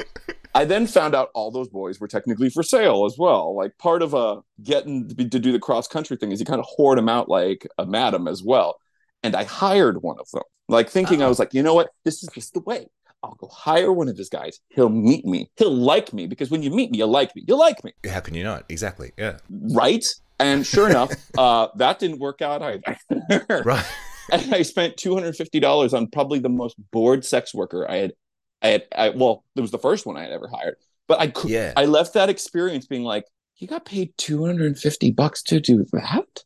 I 0.56 0.64
then 0.66 0.88
found 0.88 1.14
out 1.14 1.30
all 1.34 1.52
those 1.52 1.68
boys 1.68 2.00
were 2.00 2.08
technically 2.08 2.50
for 2.50 2.64
sale 2.64 3.06
as 3.06 3.18
well. 3.18 3.56
Like 3.56 3.78
part 3.78 4.02
of 4.02 4.14
a 4.14 4.42
getting 4.64 5.08
to 5.08 5.40
do 5.40 5.52
the 5.52 5.60
cross 5.60 5.88
country 5.88 6.18
thing 6.18 6.32
is 6.32 6.40
you 6.40 6.46
kind 6.46 6.60
of 6.60 6.66
hoard 6.66 6.98
them 6.98 7.10
out 7.10 7.30
like 7.30 7.68
a 7.78 7.86
madam 7.86 8.28
as 8.28 8.42
well. 8.44 8.80
And 9.24 9.36
I 9.36 9.44
hired 9.44 10.02
one 10.02 10.18
of 10.20 10.30
them, 10.32 10.44
like 10.70 10.90
thinking 10.90 11.22
I 11.22 11.26
Oh. 11.26 11.30
was 11.30 11.40
like, 11.40 11.54
you 11.54 11.64
know 11.64 11.74
what, 11.74 11.90
this 12.06 12.24
is 12.24 12.30
just 12.34 12.54
the 12.54 12.60
way. 12.62 12.88
I'll 13.24 13.34
go 13.36 13.48
hire 13.48 13.92
one 13.92 14.08
of 14.10 14.18
his 14.18 14.30
guys. 14.30 14.60
He'll 14.70 14.90
meet 14.90 15.26
me. 15.26 15.50
He'll 15.58 15.74
like 15.74 16.14
me 16.14 16.28
because 16.28 16.52
when 16.52 16.62
you 16.62 16.70
meet 16.70 16.92
me, 16.92 17.00
you 17.00 17.06
like 17.06 17.36
me. 17.36 17.44
You 17.48 17.58
like 17.58 17.84
me, 17.84 17.92
How 18.10 18.20
can 18.20 18.36
you 18.36 18.44
not? 18.44 18.66
Exactly. 18.70 19.12
Yeah. 19.18 19.38
right? 19.50 20.06
And 20.40 20.66
sure 20.66 20.88
enough, 20.90 21.12
uh, 21.38 21.68
that 21.78 21.98
didn't 22.00 22.20
work 22.20 22.42
out 22.42 22.62
either. 22.62 22.98
Right. 23.66 23.86
and 24.32 24.54
I 24.54 24.62
spent 24.62 24.98
two 24.98 25.16
hundred 25.16 25.36
fifty 25.36 25.60
dollars 25.60 25.94
on 25.96 26.08
probably 26.08 26.38
the 26.40 26.50
most 26.50 26.76
bored 26.92 27.26
sex 27.26 27.54
worker 27.56 27.90
I 27.90 27.96
had. 27.98 28.14
I 28.62 28.68
had. 28.68 28.84
I, 28.96 29.10
well, 29.10 29.44
it 29.56 29.62
was 29.62 29.72
the 29.72 29.80
first 29.80 30.06
one 30.06 30.16
I 30.16 30.22
had 30.22 30.32
ever 30.32 30.48
hired, 30.48 30.76
but 31.08 31.20
I 31.20 31.28
could. 31.28 31.50
Yeah. 31.50 31.74
I 31.76 31.86
left 31.86 32.14
that 32.14 32.30
experience 32.30 32.86
being 32.86 33.04
like, 33.04 33.24
you 33.58 33.68
got 33.68 33.86
paid 33.86 34.14
two 34.18 34.46
hundred 34.46 34.68
and 34.68 34.78
fifty 34.78 35.10
bucks 35.12 35.42
to 35.44 35.60
do 35.60 35.84
that. 35.92 36.44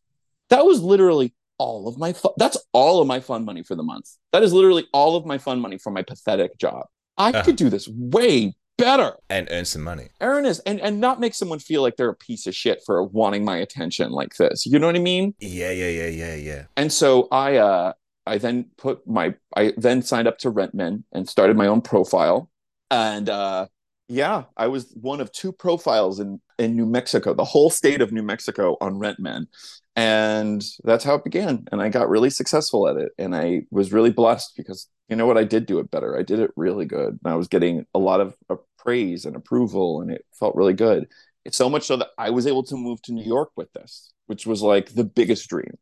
That 0.50 0.66
was 0.66 0.82
literally 0.82 1.34
all 1.62 1.88
of 1.88 1.98
my. 1.98 2.12
Fu- 2.14 2.34
that's 2.38 2.58
all 2.74 3.02
of 3.02 3.08
my 3.08 3.20
fun 3.20 3.46
money 3.46 3.64
for 3.64 3.76
the 3.76 3.84
month. 3.84 4.08
That 4.34 4.44
is 4.44 4.52
literally 4.54 4.86
all 4.94 5.16
of 5.16 5.26
my 5.26 5.38
fun 5.38 5.60
money 5.60 5.78
for 5.78 5.92
my 5.92 6.02
pathetic 6.12 6.58
job. 6.58 6.84
I 7.18 7.30
Uh-huh. 7.30 7.44
could 7.44 7.56
do 7.58 7.70
this 7.70 7.88
way 7.88 8.56
better. 8.78 9.12
and 9.30 9.48
earn 9.52 9.66
some 9.66 9.84
money. 9.84 10.08
Aaron 10.20 10.46
is, 10.46 10.58
and 10.70 10.82
and 10.82 11.00
not 11.00 11.20
make 11.20 11.34
someone 11.36 11.60
feel 11.60 11.82
like 11.84 11.96
they're 11.98 12.10
a 12.10 12.16
piece 12.30 12.48
of 12.48 12.56
shit 12.56 12.82
for 12.86 13.04
wanting 13.04 13.44
my 13.46 13.58
attention 13.58 14.12
like 14.12 14.34
this. 14.38 14.66
You 14.66 14.80
know 14.80 14.88
what 14.88 14.96
I 14.96 15.00
mean? 15.14 15.36
Yeah, 15.40 15.72
yeah, 15.72 15.90
yeah, 15.90 16.08
yeah, 16.24 16.36
yeah. 16.36 16.64
and 16.76 16.92
so 16.92 17.28
I 17.32 17.58
uh 17.58 17.94
I 18.26 18.38
then 18.40 18.56
put 18.78 19.06
my 19.08 19.36
I 19.56 19.74
then 19.78 20.02
signed 20.02 20.28
up 20.28 20.38
to 20.40 20.52
Rentmen 20.52 21.04
and 21.12 21.30
started 21.30 21.56
my 21.58 21.68
own 21.68 21.82
profile. 21.82 22.50
And 22.90 23.30
uh 23.30 23.68
yeah, 24.08 24.44
I 24.58 24.68
was 24.68 24.92
one 25.00 25.22
of 25.22 25.32
two 25.32 25.52
profiles 25.54 26.20
in 26.20 26.42
in 26.62 26.76
New 26.76 26.86
Mexico, 26.86 27.34
the 27.34 27.44
whole 27.44 27.70
state 27.70 28.02
of 28.02 28.12
New 28.12 28.22
Mexico 28.22 28.78
on 28.80 29.00
Rent 29.00 29.20
Men. 29.20 29.48
And 29.96 30.64
that's 30.84 31.04
how 31.04 31.16
it 31.16 31.24
began. 31.24 31.66
And 31.72 31.82
I 31.82 31.90
got 31.90 32.08
really 32.08 32.30
successful 32.30 32.88
at 32.88 32.98
it. 32.98 33.12
And 33.18 33.36
I 33.36 33.64
was 33.72 33.92
really 33.92 34.12
blessed 34.12 34.54
because 34.56 34.88
you 35.10 35.16
know 35.16 35.26
what? 35.26 35.38
I 35.38 35.44
did 35.44 35.66
do 35.66 35.80
it 35.80 35.92
better. 35.92 36.18
I 36.18 36.24
did 36.24 36.40
it 36.40 36.52
really 36.56 36.86
good. 36.86 37.20
And 37.24 37.34
I 37.34 37.36
was 37.36 37.48
getting 37.50 37.86
a 37.94 38.00
lot 38.00 38.22
of 38.22 38.36
praise 38.78 39.26
and 39.26 39.36
approval, 39.36 40.02
and 40.02 40.10
it 40.10 40.26
felt 40.40 40.56
really 40.56 40.74
good. 40.74 41.08
It's 41.44 41.58
so 41.58 41.70
much 41.70 41.84
so 41.84 41.98
that 41.98 42.10
I 42.18 42.30
was 42.30 42.48
able 42.48 42.64
to 42.64 42.78
move 42.78 43.02
to 43.04 43.12
New 43.12 43.26
York 43.26 43.50
with 43.58 43.74
this, 43.74 44.14
which 44.28 44.46
was 44.46 44.62
like 44.62 44.94
the 44.94 45.04
biggest 45.04 45.50
dream 45.50 45.78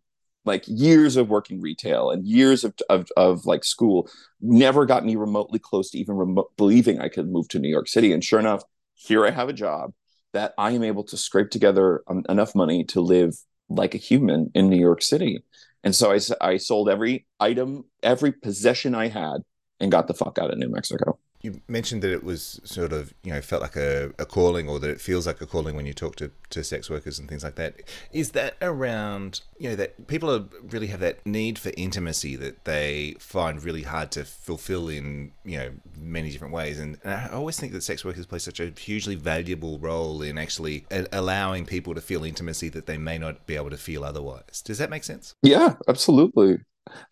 like 0.45 0.63
years 0.67 1.17
of 1.17 1.29
working 1.29 1.61
retail 1.61 2.09
and 2.09 2.25
years 2.25 2.63
of, 2.63 2.73
of, 2.89 3.07
of 3.17 3.45
like 3.45 3.63
school 3.63 4.09
never 4.41 4.85
got 4.85 5.05
me 5.05 5.15
remotely 5.17 5.59
close 5.59 5.91
to 5.91 5.97
even 5.97 6.15
remote, 6.15 6.51
believing 6.57 6.99
I 6.99 7.09
could 7.09 7.29
move 7.29 7.49
to 7.49 7.59
New 7.59 7.69
York 7.69 7.89
City. 7.89 8.13
And 8.13 8.23
sure 8.23 8.39
enough, 8.39 8.63
here 8.95 9.25
I 9.25 9.31
have 9.31 9.49
a 9.49 9.53
job 9.53 9.93
that 10.33 10.53
I 10.57 10.71
am 10.71 10.83
able 10.83 11.03
to 11.05 11.17
scrape 11.17 11.49
together 11.49 12.03
enough 12.27 12.55
money 12.55 12.83
to 12.85 13.01
live 13.01 13.35
like 13.69 13.95
a 13.95 13.99
human 13.99 14.51
in 14.53 14.69
New 14.69 14.79
York 14.79 15.01
City. 15.01 15.43
And 15.83 15.95
so 15.95 16.11
I, 16.11 16.19
I 16.41 16.57
sold 16.57 16.89
every 16.89 17.25
item, 17.39 17.85
every 18.03 18.31
possession 18.31 18.95
I 18.95 19.07
had 19.07 19.37
and 19.79 19.91
got 19.91 20.07
the 20.07 20.13
fuck 20.13 20.37
out 20.37 20.51
of 20.51 20.57
New 20.57 20.69
Mexico. 20.69 21.17
You 21.41 21.61
mentioned 21.67 22.01
that 22.01 22.11
it 22.11 22.23
was 22.23 22.59
sort 22.65 22.91
of 22.91 23.13
you 23.23 23.31
know 23.31 23.41
felt 23.41 23.61
like 23.61 23.77
a, 23.77 24.11
a 24.19 24.25
calling 24.25 24.67
or 24.67 24.79
that 24.79 24.89
it 24.89 24.99
feels 24.99 25.25
like 25.25 25.39
a 25.39 25.45
calling 25.45 25.75
when 25.75 25.85
you 25.85 25.93
talk 25.93 26.15
to, 26.17 26.31
to 26.49 26.63
sex 26.63 26.89
workers 26.89 27.17
and 27.17 27.29
things 27.29 27.43
like 27.43 27.55
that. 27.55 27.75
Is 28.11 28.31
that 28.31 28.55
around 28.61 29.41
you 29.57 29.69
know 29.69 29.75
that 29.75 30.07
people 30.07 30.29
are, 30.29 30.45
really 30.69 30.87
have 30.87 30.99
that 30.99 31.25
need 31.25 31.57
for 31.57 31.71
intimacy 31.77 32.35
that 32.35 32.65
they 32.65 33.15
find 33.19 33.63
really 33.63 33.83
hard 33.83 34.11
to 34.11 34.25
fulfill 34.25 34.89
in 34.89 35.31
you 35.45 35.57
know 35.57 35.71
many 35.97 36.29
different 36.29 36.53
ways? 36.53 36.79
And, 36.79 36.97
and 37.03 37.13
i 37.13 37.29
always 37.29 37.59
think 37.59 37.71
that 37.73 37.83
sex 37.83 38.03
workers 38.03 38.25
play 38.25 38.39
such 38.39 38.59
a 38.59 38.71
hugely 38.77 39.15
valuable 39.15 39.79
role 39.79 40.21
in 40.21 40.37
actually 40.37 40.85
uh, 40.91 41.05
allowing 41.13 41.65
people 41.65 41.95
to 41.95 42.01
feel 42.01 42.25
intimacy 42.25 42.69
that 42.69 42.85
they 42.85 42.97
may 42.97 43.17
not 43.17 43.47
be 43.47 43.55
able 43.55 43.69
to 43.69 43.77
feel 43.77 44.03
otherwise. 44.03 44.61
Does 44.63 44.77
that 44.79 44.89
make 44.89 45.05
sense? 45.05 45.35
Yeah 45.41 45.75
absolutely. 45.87 46.59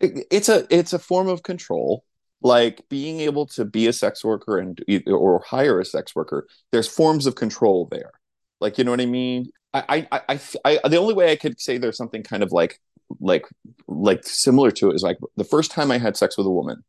It, 0.00 0.26
it's 0.30 0.48
a 0.48 0.66
it's 0.70 0.92
a 0.92 0.98
form 0.98 1.28
of 1.28 1.42
control 1.42 2.04
like 2.42 2.88
being 2.88 3.20
able 3.20 3.46
to 3.46 3.64
be 3.64 3.86
a 3.88 3.92
sex 3.92 4.24
worker 4.24 4.58
and 4.58 4.80
or 5.06 5.42
hire 5.46 5.80
a 5.80 5.84
sex 5.84 6.14
worker 6.14 6.46
there's 6.70 6.88
forms 6.88 7.26
of 7.26 7.34
control 7.34 7.88
there. 7.90 8.12
Like 8.60 8.78
you 8.78 8.84
know 8.84 8.90
what 8.90 9.00
i 9.00 9.06
mean? 9.06 9.50
I, 9.74 10.06
I 10.10 10.22
i 10.28 10.40
i, 10.64 10.88
the 10.88 10.96
only 10.96 11.14
way 11.14 11.30
i 11.30 11.36
could 11.36 11.60
say 11.60 11.78
there's 11.78 11.96
something 11.96 12.22
kind 12.22 12.42
of 12.42 12.52
like 12.52 12.80
like 13.20 13.46
like 13.86 14.24
similar 14.24 14.70
to 14.72 14.90
it 14.90 14.94
is 14.94 15.02
like 15.02 15.18
the 15.36 15.44
first 15.44 15.70
time 15.70 15.90
i 15.90 15.98
had 15.98 16.16
sex 16.16 16.36
with 16.36 16.46
a 16.46 16.50
woman 16.50 16.84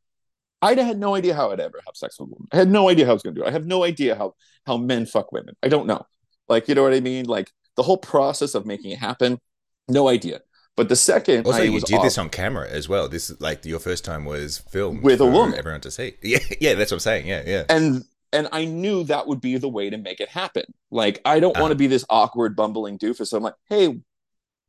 i 0.61 0.73
had 0.73 0.97
no 0.99 1.15
idea 1.15 1.33
how 1.33 1.51
i'd 1.51 1.59
ever 1.59 1.81
have 1.85 1.95
sex 1.95 2.19
with 2.19 2.29
a 2.29 2.31
woman. 2.31 2.47
I 2.51 2.57
had 2.57 2.69
no 2.69 2.89
idea 2.89 3.05
how 3.05 3.11
i 3.11 3.13
was 3.13 3.23
going 3.23 3.35
to 3.35 3.41
do 3.41 3.45
it. 3.45 3.49
I 3.49 3.51
have 3.51 3.65
no 3.65 3.83
idea 3.83 4.15
how 4.15 4.33
how 4.65 4.77
men 4.77 5.05
fuck 5.05 5.31
women. 5.31 5.55
I 5.63 5.67
don't 5.67 5.87
know. 5.87 6.05
Like 6.47 6.67
you 6.67 6.75
know 6.75 6.83
what 6.83 6.93
i 6.93 6.99
mean? 6.99 7.25
Like 7.25 7.51
the 7.75 7.83
whole 7.83 7.97
process 7.97 8.55
of 8.55 8.65
making 8.65 8.91
it 8.91 8.99
happen 8.99 9.39
no 9.87 10.07
idea 10.07 10.41
but 10.79 10.87
the 10.87 10.95
second, 10.95 11.45
also 11.45 11.61
you 11.61 11.81
did 11.81 11.97
off, 11.97 12.03
this 12.03 12.17
on 12.17 12.29
camera 12.29 12.65
as 12.69 12.87
well. 12.87 13.09
This 13.09 13.37
like 13.41 13.65
your 13.65 13.81
first 13.81 14.05
time 14.05 14.23
was 14.23 14.59
filmed 14.59 15.03
with 15.03 15.19
a 15.19 15.25
woman, 15.25 15.59
everyone 15.59 15.81
to 15.81 15.91
see. 15.91 16.13
Yeah, 16.23 16.39
yeah, 16.61 16.73
that's 16.75 16.91
what 16.91 16.95
I'm 16.95 16.99
saying. 17.01 17.27
Yeah, 17.27 17.43
yeah. 17.45 17.65
And 17.67 18.05
and 18.31 18.47
I 18.53 18.63
knew 18.63 19.03
that 19.03 19.27
would 19.27 19.41
be 19.41 19.57
the 19.57 19.67
way 19.67 19.89
to 19.89 19.97
make 19.97 20.21
it 20.21 20.29
happen. 20.29 20.63
Like 20.89 21.19
I 21.25 21.41
don't 21.41 21.59
want 21.59 21.71
to 21.71 21.75
be 21.75 21.87
this 21.87 22.05
awkward, 22.09 22.55
bumbling 22.55 22.97
doofus. 22.97 23.27
So 23.27 23.35
I'm 23.35 23.43
like, 23.43 23.55
hey, 23.67 23.99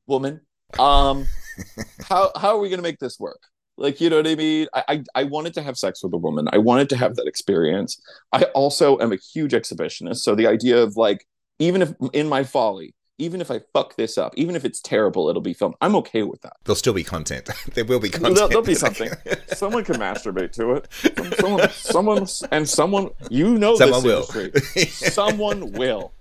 woman, 0.08 0.40
um, 0.80 1.28
how 2.08 2.32
how 2.34 2.56
are 2.56 2.58
we 2.58 2.70
gonna 2.70 2.82
make 2.82 2.98
this 2.98 3.20
work? 3.20 3.42
Like, 3.76 4.00
you 4.00 4.10
know 4.10 4.16
what 4.16 4.26
I 4.26 4.34
mean? 4.34 4.66
I, 4.74 4.84
I, 4.88 5.04
I 5.14 5.24
wanted 5.24 5.54
to 5.54 5.62
have 5.62 5.78
sex 5.78 6.02
with 6.02 6.12
a 6.12 6.18
woman. 6.18 6.48
I 6.52 6.58
wanted 6.58 6.88
to 6.88 6.96
have 6.96 7.14
that 7.14 7.28
experience. 7.28 8.02
I 8.32 8.42
also 8.46 8.98
am 8.98 9.12
a 9.12 9.16
huge 9.32 9.52
exhibitionist. 9.52 10.22
So 10.22 10.34
the 10.34 10.48
idea 10.48 10.82
of 10.82 10.96
like, 10.96 11.24
even 11.60 11.82
if 11.82 11.94
in 12.12 12.28
my 12.28 12.42
folly, 12.42 12.96
even 13.20 13.40
if 13.40 13.50
I 13.50 13.60
fuck 13.72 13.96
this 13.96 14.18
up, 14.18 14.32
even 14.36 14.56
if 14.56 14.64
it's 14.64 14.80
terrible, 14.80 15.28
it'll 15.28 15.42
be 15.42 15.52
filmed. 15.52 15.76
I'm 15.80 15.94
okay 15.96 16.22
with 16.22 16.40
that. 16.42 16.54
There'll 16.64 16.76
still 16.76 16.94
be 16.94 17.04
content. 17.04 17.50
there 17.74 17.84
will 17.84 18.00
be 18.00 18.08
content. 18.08 18.34
There'll, 18.34 18.48
there'll 18.48 18.64
be 18.64 18.74
something. 18.74 19.10
someone 19.48 19.84
can 19.84 19.96
masturbate 19.96 20.52
to 20.52 20.72
it. 20.72 21.36
Someone, 21.38 21.68
someone, 21.70 22.26
and 22.50 22.68
someone, 22.68 23.10
you 23.30 23.58
know, 23.58 23.76
someone 23.76 24.02
will. 24.02 24.26
Industry, 24.34 24.86
someone 24.86 25.72
will. 25.72 26.12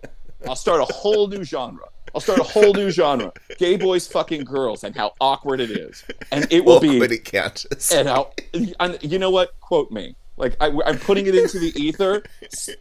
I'll 0.48 0.56
start 0.56 0.82
a 0.82 0.94
whole 0.94 1.28
new 1.28 1.44
genre. 1.44 1.86
I'll 2.14 2.22
start 2.22 2.40
a 2.40 2.44
whole 2.44 2.74
new 2.74 2.90
genre: 2.90 3.32
gay 3.58 3.78
boys 3.78 4.08
fucking 4.08 4.44
girls, 4.44 4.84
and 4.84 4.96
how 4.96 5.14
awkward 5.22 5.60
it 5.60 5.72
is, 5.72 6.04
and 6.32 6.48
it 6.52 6.66
will 6.66 6.78
awkward 6.78 7.10
be. 7.10 7.16
It 7.16 7.26
counts. 7.26 7.66
And 7.92 8.08
how, 8.08 8.32
and 8.80 8.98
you 9.02 9.20
know 9.20 9.30
what? 9.30 9.60
Quote 9.60 9.92
me. 9.92 10.16
Like 10.40 10.56
I, 10.62 10.68
am 10.68 10.98
putting 11.00 11.28
it 11.28 11.36
into 11.36 11.60
the 11.60 11.74
ether. 11.76 12.24
Seven 12.50 12.80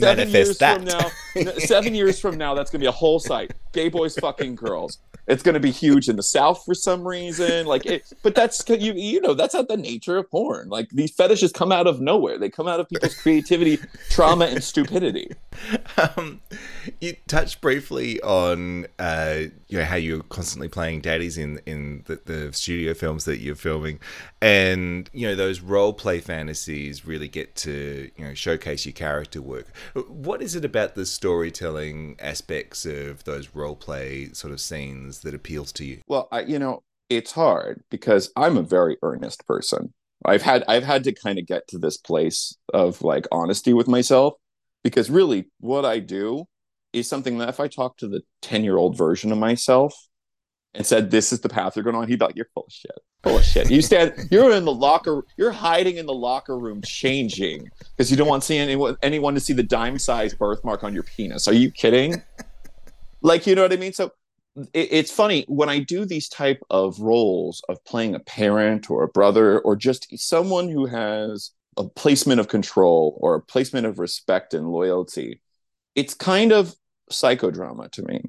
Manifest 0.00 0.32
years 0.32 0.58
that. 0.58 0.76
from 0.76 0.84
now, 0.86 1.52
seven 1.58 1.94
years 1.94 2.18
from 2.18 2.38
now, 2.38 2.54
that's 2.54 2.70
gonna 2.70 2.80
be 2.80 2.86
a 2.86 2.92
whole 2.92 3.20
site. 3.20 3.52
Gay 3.72 3.90
boys 3.90 4.16
fucking 4.16 4.56
girls. 4.56 4.98
It's 5.26 5.42
gonna 5.42 5.60
be 5.60 5.70
huge 5.70 6.08
in 6.08 6.16
the 6.16 6.22
South 6.22 6.64
for 6.64 6.74
some 6.74 7.06
reason. 7.06 7.66
Like, 7.66 7.84
it, 7.84 8.10
but 8.22 8.34
that's 8.34 8.66
you 8.68 8.94
you 8.94 9.20
know 9.20 9.34
that's 9.34 9.52
not 9.52 9.68
the 9.68 9.76
nature 9.76 10.16
of 10.16 10.30
porn. 10.30 10.70
Like 10.70 10.88
these 10.88 11.12
fetishes 11.12 11.52
come 11.52 11.70
out 11.70 11.86
of 11.86 12.00
nowhere. 12.00 12.38
They 12.38 12.48
come 12.48 12.66
out 12.66 12.80
of 12.80 12.88
people's 12.88 13.14
creativity, 13.14 13.78
trauma, 14.08 14.46
and 14.46 14.64
stupidity. 14.64 15.30
Um, 15.98 16.40
you 17.00 17.14
touched 17.28 17.60
briefly 17.60 18.20
on 18.22 18.86
uh, 18.98 19.40
you 19.68 19.78
know 19.78 19.84
how 19.84 19.96
you're 19.96 20.22
constantly 20.22 20.68
playing 20.68 21.02
daddies 21.02 21.36
in 21.36 21.60
in 21.66 22.04
the, 22.06 22.20
the 22.24 22.52
studio 22.54 22.94
films 22.94 23.26
that 23.26 23.38
you're 23.40 23.54
filming, 23.54 24.00
and 24.40 25.10
you 25.12 25.28
know 25.28 25.34
those 25.34 25.60
role 25.60 25.92
play 25.92 26.20
fantasies 26.20 26.69
really 27.04 27.28
get 27.28 27.54
to 27.56 28.10
you 28.16 28.24
know 28.24 28.34
showcase 28.34 28.84
your 28.86 28.92
character 28.92 29.40
work. 29.40 29.72
Uh, 29.94 30.02
what 30.02 30.42
is 30.42 30.54
it 30.54 30.64
about 30.64 30.94
the 30.94 31.06
storytelling 31.06 32.16
aspects 32.18 32.86
of 32.86 33.24
those 33.24 33.54
role 33.54 33.76
play 33.76 34.30
sort 34.32 34.52
of 34.52 34.60
scenes 34.60 35.20
that 35.20 35.34
appeals 35.34 35.72
to 35.72 35.84
you? 35.84 36.00
Well, 36.06 36.28
I, 36.30 36.42
you 36.42 36.58
know, 36.58 36.82
it's 37.08 37.32
hard 37.32 37.82
because 37.90 38.30
I'm 38.36 38.56
a 38.56 38.62
very 38.62 38.96
earnest 39.02 39.46
person. 39.46 39.92
I've 40.24 40.42
had 40.42 40.64
I've 40.68 40.84
had 40.84 41.04
to 41.04 41.12
kind 41.12 41.38
of 41.38 41.46
get 41.46 41.66
to 41.68 41.78
this 41.78 41.96
place 41.96 42.56
of 42.72 43.02
like 43.02 43.26
honesty 43.32 43.72
with 43.72 43.88
myself 43.88 44.34
because 44.82 45.10
really 45.10 45.46
what 45.60 45.84
I 45.84 45.98
do 45.98 46.46
is 46.92 47.08
something 47.08 47.38
that 47.38 47.48
if 47.48 47.60
I 47.60 47.68
talk 47.68 47.96
to 47.98 48.08
the 48.08 48.22
10 48.42 48.64
year 48.64 48.76
old 48.76 48.96
version 48.96 49.32
of 49.32 49.38
myself 49.38 49.94
and 50.74 50.84
said, 50.84 51.10
This 51.10 51.32
is 51.32 51.40
the 51.40 51.48
path 51.48 51.76
you're 51.76 51.84
going 51.84 51.96
on, 51.96 52.08
he'd 52.08 52.18
be 52.18 52.24
like, 52.24 52.36
You're 52.36 52.48
full 52.54 52.64
of 52.64 52.72
shit. 52.72 52.98
Full 53.22 53.36
of 53.36 53.44
shit. 53.44 53.70
You 53.70 53.82
stand, 53.82 54.14
you're 54.30 54.50
in 54.52 54.64
the 54.64 54.72
locker, 54.72 55.24
you're 55.36 55.50
hiding 55.50 55.96
in 55.96 56.06
the 56.06 56.14
locker 56.14 56.58
room 56.58 56.80
changing 56.82 57.70
because 57.96 58.10
you 58.10 58.16
don't 58.16 58.28
want 58.28 58.42
see 58.42 58.56
anyone, 58.56 58.96
anyone 59.02 59.34
to 59.34 59.40
see 59.40 59.52
the 59.52 59.62
dime 59.62 59.98
sized 59.98 60.38
birthmark 60.38 60.84
on 60.84 60.94
your 60.94 61.02
penis. 61.02 61.46
Are 61.46 61.52
you 61.52 61.70
kidding? 61.70 62.22
like, 63.20 63.46
you 63.46 63.54
know 63.54 63.62
what 63.62 63.72
I 63.72 63.76
mean? 63.76 63.92
So 63.92 64.12
it, 64.72 64.88
it's 64.90 65.12
funny 65.12 65.44
when 65.48 65.68
I 65.68 65.80
do 65.80 66.06
these 66.06 66.28
type 66.28 66.62
of 66.70 66.98
roles 67.00 67.62
of 67.68 67.84
playing 67.84 68.14
a 68.14 68.20
parent 68.20 68.90
or 68.90 69.02
a 69.02 69.08
brother 69.08 69.60
or 69.60 69.76
just 69.76 70.06
someone 70.18 70.70
who 70.70 70.86
has 70.86 71.50
a 71.76 71.84
placement 71.84 72.40
of 72.40 72.48
control 72.48 73.18
or 73.20 73.34
a 73.34 73.40
placement 73.40 73.86
of 73.86 73.98
respect 73.98 74.54
and 74.54 74.68
loyalty. 74.68 75.40
It's 75.94 76.14
kind 76.14 76.52
of 76.52 76.74
psychodrama 77.10 77.90
to 77.92 78.02
me. 78.02 78.22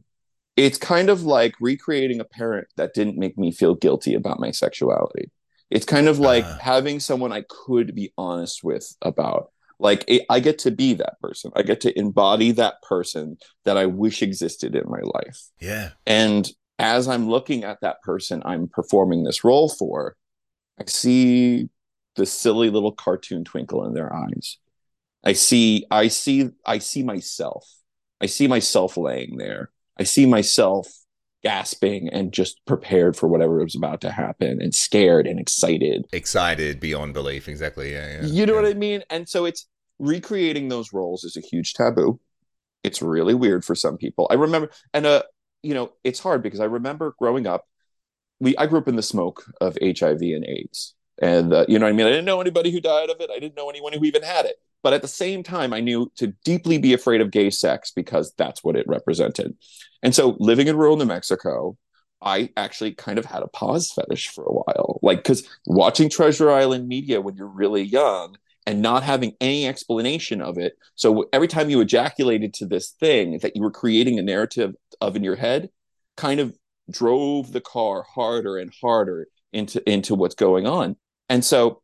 It's 0.62 0.78
kind 0.78 1.10
of 1.10 1.24
like 1.24 1.56
recreating 1.60 2.20
a 2.20 2.24
parent 2.26 2.68
that 2.78 2.94
didn't 2.94 3.18
make 3.18 3.38
me 3.38 3.52
feel 3.52 3.74
guilty 3.74 4.14
about 4.14 4.40
my 4.40 4.52
sexuality. 4.52 5.32
It's 5.72 5.86
kind 5.86 6.08
of 6.08 6.20
like 6.20 6.44
uh, 6.44 6.58
having 6.60 7.00
someone 7.00 7.32
I 7.32 7.44
could 7.50 7.96
be 7.96 8.14
honest 8.18 8.64
with 8.64 8.96
about. 9.02 9.52
Like 9.80 10.06
it, 10.08 10.24
I 10.30 10.40
get 10.40 10.60
to 10.60 10.72
be 10.72 10.94
that 10.94 11.20
person. 11.20 11.52
I 11.56 11.64
get 11.64 11.82
to 11.82 11.98
embody 11.98 12.52
that 12.52 12.76
person 12.84 13.38
that 13.66 13.78
I 13.78 13.88
wish 13.88 14.22
existed 14.22 14.76
in 14.76 14.84
my 14.88 15.00
life. 15.02 15.42
Yeah. 15.60 15.90
And 16.06 16.48
as 16.78 17.08
I'm 17.08 17.28
looking 17.28 17.64
at 17.64 17.82
that 17.82 18.02
person 18.04 18.44
I'm 18.46 18.68
performing 18.68 19.24
this 19.24 19.44
role 19.44 19.70
for, 19.70 20.16
I 20.80 20.84
see 20.86 21.70
the 22.16 22.28
silly 22.28 22.70
little 22.70 22.92
cartoon 22.92 23.44
twinkle 23.44 23.86
in 23.86 23.96
their 23.96 24.14
eyes. 24.14 24.58
I 25.24 25.34
see 25.34 25.86
I 25.90 26.10
see 26.10 26.50
I 26.66 26.78
see 26.78 27.02
myself. 27.02 27.68
I 28.20 28.28
see 28.28 28.48
myself 28.48 28.98
laying 28.98 29.38
there. 29.38 29.72
I 30.02 30.04
see 30.04 30.26
myself 30.26 30.88
gasping 31.44 32.10
and 32.10 32.34
just 32.34 32.60
prepared 32.66 33.16
for 33.16 33.28
whatever 33.28 33.64
was 33.64 33.76
about 33.76 34.02
to 34.02 34.12
happen 34.12 34.60
and 34.60 34.74
scared 34.74 35.28
and 35.28 35.40
excited. 35.40 36.08
Excited 36.12 36.80
beyond 36.80 37.14
belief, 37.14 37.48
exactly. 37.48 37.92
Yeah, 37.92 38.14
yeah. 38.14 38.26
You 38.26 38.48
know 38.48 38.56
yeah. 38.56 38.62
what 38.62 38.72
I 38.72 38.74
mean? 38.74 39.04
And 39.12 39.30
so 39.30 39.46
it's 39.46 39.68
recreating 40.00 40.70
those 40.70 40.92
roles 40.92 41.24
is 41.24 41.38
a 41.38 41.40
huge 41.40 41.76
taboo. 41.76 42.20
It's 42.84 43.04
really 43.04 43.36
weird 43.36 43.64
for 43.64 43.76
some 43.76 43.96
people. 43.96 44.26
I 44.32 44.34
remember 44.34 44.72
and 44.92 45.06
uh 45.06 45.22
you 45.62 45.76
know, 45.76 45.92
it's 46.04 46.20
hard 46.20 46.42
because 46.42 46.60
I 46.60 46.66
remember 46.66 47.14
growing 47.20 47.46
up 47.46 47.68
we 48.40 48.58
I 48.58 48.66
grew 48.66 48.80
up 48.80 48.88
in 48.88 48.96
the 48.96 49.04
smoke 49.04 49.46
of 49.62 49.78
HIV 49.80 50.22
and 50.22 50.46
AIDS. 50.46 50.96
And 51.22 51.54
uh, 51.54 51.66
you 51.68 51.78
know 51.78 51.86
what 51.86 51.94
I 51.94 51.96
mean? 51.96 52.08
I 52.08 52.10
didn't 52.10 52.26
know 52.26 52.42
anybody 52.42 52.72
who 52.72 52.82
died 52.82 53.12
of 53.12 53.22
it. 53.22 53.30
I 53.30 53.38
didn't 53.38 53.56
know 53.56 53.70
anyone 53.70 53.94
who 53.94 54.04
even 54.04 54.24
had 54.24 54.46
it. 54.46 54.56
But 54.84 54.94
at 54.94 55.02
the 55.02 55.08
same 55.08 55.44
time, 55.44 55.74
I 55.74 55.80
knew 55.80 56.12
to 56.18 56.28
deeply 56.44 56.78
be 56.78 56.94
afraid 56.94 57.22
of 57.22 57.32
gay 57.32 57.50
sex 57.50 57.92
because 57.92 58.34
that's 58.38 58.64
what 58.64 58.76
it 58.76 58.88
represented. 58.88 59.56
And 60.02 60.16
so 60.16 60.36
living 60.40 60.68
in 60.68 60.76
rural 60.76 60.98
New 60.98 61.06
Mexico, 61.06 61.78
I 62.22 62.50
actually 62.58 62.94
kind 62.94 63.20
of 63.20 63.26
had 63.26 63.44
a 63.44 63.48
poz 63.48 63.92
fetish 63.92 64.30
for 64.30 64.44
a 64.44 64.54
while. 64.54 65.00
Like, 65.02 65.20
because 65.20 65.48
watching 65.66 66.10
Treasure 66.10 66.52
Island 66.52 66.88
media 66.88 67.22
when 67.22 67.36
you're 67.36 67.48
really 67.48 67.84
young 67.84 68.38
and 68.68 68.82
not 68.82 69.04
having 69.04 69.34
any 69.42 69.68
explanation 69.68 70.42
of 70.42 70.58
it. 70.58 70.74
So 70.96 71.28
every 71.34 71.48
time 71.48 71.70
you 71.70 71.82
ejaculated 71.82 72.54
to 72.56 72.66
this 72.66 72.92
thing 72.92 73.40
that 73.40 73.56
you 73.56 73.62
were 73.62 73.72
creating 73.72 74.20
a 74.20 74.24
narrative 74.24 74.76
of 75.00 75.16
in 75.16 75.24
your 75.24 75.36
head, 75.36 75.70
kind 76.16 76.40
of 76.40 76.56
drove 76.90 77.52
the 77.52 77.62
car 77.62 78.04
harder 78.04 78.58
and 78.58 78.72
harder 78.82 79.28
into 79.54 79.82
into 79.90 80.16
what's 80.16 80.36
going 80.36 80.68
on. 80.68 80.96
And 81.30 81.44
so 81.44 81.81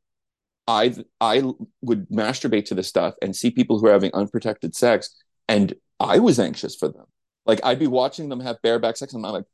I 0.68 0.96
I 1.22 1.44
would 1.82 2.10
masturbate 2.10 2.66
to 2.66 2.76
this 2.76 2.88
stuff 2.88 3.16
and 3.22 3.36
see 3.36 3.52
people 3.52 3.80
who 3.80 3.88
are 3.88 3.94
having 3.94 4.12
unprotected 4.14 4.76
sex, 4.76 5.16
and 5.48 5.74
I 6.00 6.20
was 6.20 6.40
anxious 6.40 6.76
for 6.76 6.90
them. 6.90 7.06
Like 7.46 7.62
I'd 7.64 7.80
be 7.80 7.88
watching 7.88 8.30
them 8.30 8.42
have 8.42 8.62
bareback 8.62 8.98
sex, 8.98 9.14
and 9.14 9.26
I'm 9.26 9.32
like, 9.32 9.46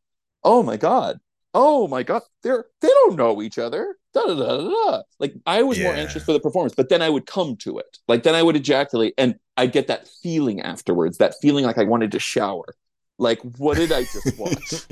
oh 0.44 0.64
my 0.64 0.78
god, 0.78 1.20
oh 1.54 1.88
my 1.88 2.04
god, 2.04 2.24
they're 2.42 2.66
they 2.82 2.88
don't 2.88 3.16
know 3.16 3.42
each 3.42 3.58
other. 3.58 3.96
Da, 4.14 4.26
da, 4.26 4.36
da, 4.36 4.58
da. 4.58 5.02
Like 5.20 5.36
I 5.46 5.64
was 5.64 5.78
yeah. 5.78 5.86
more 5.86 5.96
anxious 5.96 6.24
for 6.24 6.34
the 6.34 6.40
performance, 6.40 6.74
but 6.76 6.90
then 6.90 7.02
I 7.02 7.10
would 7.10 7.26
come 7.26 7.56
to 7.58 7.80
it. 7.80 7.98
Like 8.08 8.24
then 8.24 8.36
I 8.36 8.44
would 8.44 8.56
ejaculate, 8.56 9.14
and 9.18 9.36
I'd 9.58 9.72
get 9.72 9.88
that 9.88 10.08
feeling 10.08 10.62
afterwards, 10.62 11.18
that 11.20 11.36
feeling 11.42 11.66
like 11.66 11.78
I 11.78 11.84
wanted 11.84 12.12
to 12.14 12.20
shower. 12.20 12.76
Like 13.20 13.40
what 13.58 13.78
did 13.78 13.92
I 13.92 14.04
just 14.04 14.38
watch? 14.40 14.88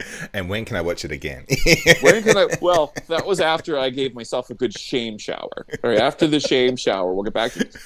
and 0.34 0.48
when 0.48 0.64
can 0.64 0.76
I 0.76 0.80
watch 0.80 1.04
it 1.04 1.12
again? 1.12 1.44
when 2.00 2.22
can 2.22 2.36
I? 2.36 2.46
Well, 2.60 2.92
that 3.08 3.26
was 3.26 3.40
after 3.40 3.78
I 3.78 3.90
gave 3.90 4.14
myself 4.14 4.50
a 4.50 4.54
good 4.54 4.78
shame 4.78 5.18
shower. 5.18 5.66
All 5.82 5.90
right, 5.90 5.98
after 5.98 6.26
the 6.26 6.38
shame 6.38 6.76
shower, 6.76 7.12
we'll 7.12 7.24
get 7.24 7.34
back 7.34 7.52
to. 7.52 7.60
It. 7.60 7.76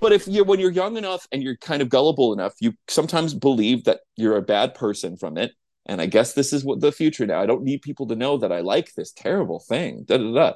But 0.00 0.12
if 0.12 0.28
you, 0.28 0.44
when 0.44 0.60
you're 0.60 0.70
young 0.70 0.96
enough 0.96 1.26
and 1.32 1.42
you're 1.42 1.56
kind 1.56 1.80
of 1.80 1.88
gullible 1.88 2.32
enough, 2.32 2.54
you 2.60 2.74
sometimes 2.88 3.32
believe 3.32 3.84
that 3.84 4.00
you're 4.16 4.36
a 4.36 4.42
bad 4.42 4.74
person 4.74 5.16
from 5.16 5.38
it. 5.38 5.52
And 5.86 6.00
I 6.00 6.06
guess 6.06 6.34
this 6.34 6.52
is 6.52 6.64
what 6.64 6.80
the 6.80 6.92
future 6.92 7.26
now. 7.26 7.40
I 7.40 7.46
don't 7.46 7.62
need 7.62 7.82
people 7.82 8.06
to 8.08 8.16
know 8.16 8.36
that 8.38 8.52
I 8.52 8.60
like 8.60 8.94
this 8.94 9.12
terrible 9.12 9.60
thing. 9.60 10.04
Da 10.04 10.18
da 10.18 10.32
da. 10.32 10.52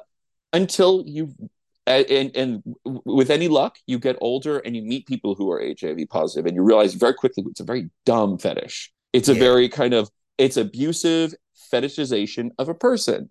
Until 0.53 1.03
you 1.05 1.33
and, 1.87 2.35
and 2.35 2.63
with 3.05 3.29
any 3.29 3.47
luck, 3.47 3.77
you 3.87 3.97
get 3.97 4.17
older 4.19 4.59
and 4.59 4.75
you 4.75 4.81
meet 4.81 5.07
people 5.07 5.35
who 5.35 5.49
are 5.51 5.61
HIV 5.61 5.99
positive, 6.09 6.45
and 6.45 6.55
you 6.55 6.61
realize 6.61 6.93
very 6.93 7.13
quickly 7.13 7.43
it's 7.47 7.61
a 7.61 7.65
very 7.65 7.89
dumb 8.05 8.37
fetish. 8.37 8.91
It's 9.13 9.29
a 9.29 9.33
yeah. 9.33 9.39
very 9.39 9.69
kind 9.69 9.93
of 9.93 10.11
it's 10.37 10.57
abusive 10.57 11.33
fetishization 11.71 12.51
of 12.57 12.69
a 12.69 12.73
person, 12.73 13.29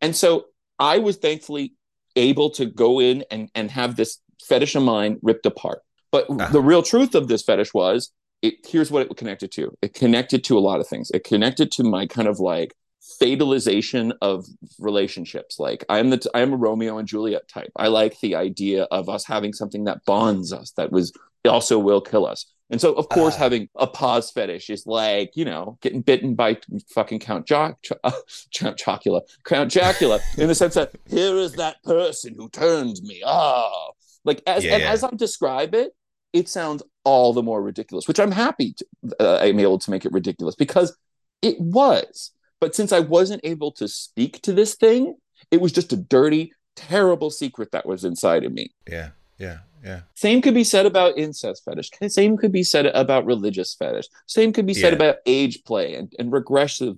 and 0.00 0.14
so 0.14 0.46
I 0.78 0.98
was 0.98 1.16
thankfully 1.16 1.74
able 2.16 2.50
to 2.50 2.66
go 2.66 3.00
in 3.00 3.24
and 3.30 3.50
and 3.54 3.70
have 3.70 3.96
this 3.96 4.18
fetish 4.46 4.74
of 4.74 4.82
mine 4.82 5.18
ripped 5.22 5.46
apart. 5.46 5.82
But 6.10 6.30
uh-huh. 6.30 6.52
the 6.52 6.62
real 6.62 6.82
truth 6.82 7.14
of 7.14 7.28
this 7.28 7.42
fetish 7.42 7.74
was 7.74 8.12
it. 8.42 8.54
Here's 8.66 8.90
what 8.90 9.02
it 9.02 9.16
connected 9.16 9.52
to. 9.52 9.76
It 9.82 9.94
connected 9.94 10.44
to 10.44 10.58
a 10.58 10.60
lot 10.60 10.80
of 10.80 10.86
things. 10.86 11.10
It 11.12 11.24
connected 11.24 11.70
to 11.72 11.84
my 11.84 12.06
kind 12.06 12.28
of 12.28 12.40
like 12.40 12.74
fatalization 13.20 14.12
of 14.20 14.44
relationships 14.78 15.58
like 15.58 15.84
i'm 15.88 16.10
the 16.10 16.18
t- 16.18 16.28
i'm 16.34 16.52
a 16.52 16.56
romeo 16.56 16.98
and 16.98 17.08
juliet 17.08 17.48
type 17.48 17.70
i 17.76 17.88
like 17.88 18.18
the 18.20 18.34
idea 18.34 18.84
of 18.90 19.08
us 19.08 19.24
having 19.24 19.52
something 19.52 19.84
that 19.84 20.04
bonds 20.04 20.52
us 20.52 20.72
that 20.72 20.92
was 20.92 21.12
also 21.44 21.78
will 21.78 22.00
kill 22.00 22.26
us 22.26 22.46
and 22.70 22.80
so 22.80 22.92
of 22.94 23.08
course 23.08 23.34
uh, 23.34 23.38
having 23.38 23.68
a 23.76 23.86
poz 23.86 24.30
fetish 24.30 24.70
is 24.70 24.86
like 24.86 25.30
you 25.34 25.44
know 25.44 25.78
getting 25.80 26.02
bitten 26.02 26.34
by 26.34 26.56
fucking 26.94 27.18
count 27.18 27.46
Jock, 27.46 27.80
Ch- 27.82 27.92
uh, 28.04 28.10
chocula 28.50 29.22
count 29.44 29.70
jacula 29.70 30.20
in 30.36 30.48
the 30.48 30.54
sense 30.54 30.74
that 30.74 30.92
here 31.08 31.36
is 31.36 31.52
that 31.54 31.82
person 31.82 32.34
who 32.36 32.48
turned 32.50 32.96
me 33.02 33.22
oh 33.24 33.90
like 34.24 34.42
as 34.46 34.64
yeah, 34.64 34.74
and 34.74 34.82
yeah. 34.82 34.92
as 34.92 35.04
i 35.04 35.10
describe 35.10 35.74
it 35.74 35.92
it 36.32 36.48
sounds 36.48 36.82
all 37.04 37.32
the 37.32 37.42
more 37.42 37.62
ridiculous 37.62 38.06
which 38.06 38.20
i'm 38.20 38.32
happy 38.32 38.74
to, 38.74 38.86
uh, 39.20 39.38
i'm 39.40 39.58
able 39.60 39.78
to 39.78 39.90
make 39.90 40.04
it 40.04 40.12
ridiculous 40.12 40.54
because 40.54 40.96
it 41.40 41.58
was 41.60 42.32
but 42.60 42.74
since 42.74 42.92
I 42.92 43.00
wasn't 43.00 43.40
able 43.44 43.72
to 43.72 43.88
speak 43.88 44.42
to 44.42 44.52
this 44.52 44.74
thing, 44.74 45.16
it 45.50 45.60
was 45.60 45.72
just 45.72 45.92
a 45.92 45.96
dirty, 45.96 46.52
terrible 46.76 47.30
secret 47.30 47.70
that 47.72 47.86
was 47.86 48.04
inside 48.04 48.44
of 48.44 48.52
me. 48.52 48.72
Yeah. 48.88 49.10
Yeah. 49.38 49.58
Yeah. 49.88 50.00
Same 50.14 50.42
could 50.42 50.52
be 50.52 50.64
said 50.64 50.84
about 50.84 51.16
incest 51.16 51.64
fetish. 51.64 51.90
Same 52.08 52.36
could 52.36 52.52
be 52.52 52.62
said 52.62 52.84
about 52.86 53.24
religious 53.24 53.74
fetish. 53.74 54.08
Same 54.26 54.52
could 54.52 54.66
be 54.66 54.74
said 54.74 54.92
yeah. 54.92 54.96
about 54.96 55.16
age 55.24 55.64
play 55.64 55.94
and, 55.94 56.12
and 56.18 56.30
regressive 56.30 56.96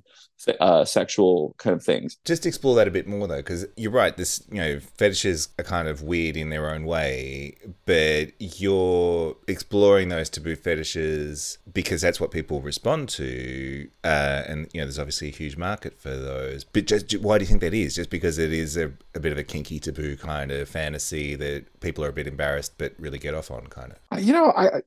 uh, 0.60 0.84
sexual 0.84 1.54
kind 1.58 1.76
of 1.76 1.82
things. 1.82 2.18
Just 2.24 2.46
explore 2.46 2.74
that 2.76 2.88
a 2.88 2.90
bit 2.90 3.06
more 3.06 3.26
though, 3.26 3.36
because 3.36 3.66
you're 3.76 3.90
right. 3.90 4.16
This, 4.16 4.42
you 4.50 4.60
know, 4.60 4.80
fetishes 4.80 5.48
are 5.58 5.64
kind 5.64 5.88
of 5.88 6.02
weird 6.02 6.36
in 6.36 6.50
their 6.50 6.70
own 6.70 6.84
way, 6.84 7.56
but 7.86 8.32
you're 8.38 9.36
exploring 9.46 10.08
those 10.08 10.28
taboo 10.28 10.56
fetishes 10.56 11.58
because 11.72 12.00
that's 12.00 12.20
what 12.20 12.30
people 12.30 12.60
respond 12.60 13.08
to, 13.10 13.88
uh, 14.04 14.42
and 14.46 14.68
you 14.72 14.80
know, 14.80 14.86
there's 14.86 14.98
obviously 14.98 15.28
a 15.28 15.32
huge 15.32 15.56
market 15.56 16.00
for 16.00 16.16
those. 16.16 16.64
But 16.64 16.86
just 16.86 17.12
why 17.18 17.38
do 17.38 17.44
you 17.44 17.48
think 17.48 17.60
that 17.60 17.74
is? 17.74 17.94
Just 17.94 18.10
because 18.10 18.38
it 18.38 18.52
is 18.52 18.76
a, 18.76 18.92
a 19.14 19.20
bit 19.20 19.32
of 19.32 19.38
a 19.38 19.44
kinky 19.44 19.78
taboo 19.78 20.16
kind 20.16 20.50
of 20.50 20.68
fantasy 20.68 21.34
that 21.36 21.80
people 21.80 22.04
are 22.04 22.08
a 22.08 22.12
bit 22.12 22.26
embarrassed, 22.26 22.74
but 22.78 22.94
really 22.98 23.18
get 23.18 23.34
off 23.34 23.50
on, 23.50 23.66
kind 23.66 23.92
of. 23.92 24.20
You 24.20 24.32
know, 24.32 24.52
I. 24.56 24.82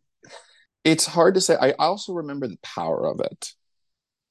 It's 0.83 1.05
hard 1.05 1.36
to 1.36 1.41
say. 1.41 1.55
I 1.62 1.72
also 1.79 2.12
remember 2.12 2.45
the 2.45 2.60
power 2.62 3.05
of 3.05 3.22
it 3.22 3.53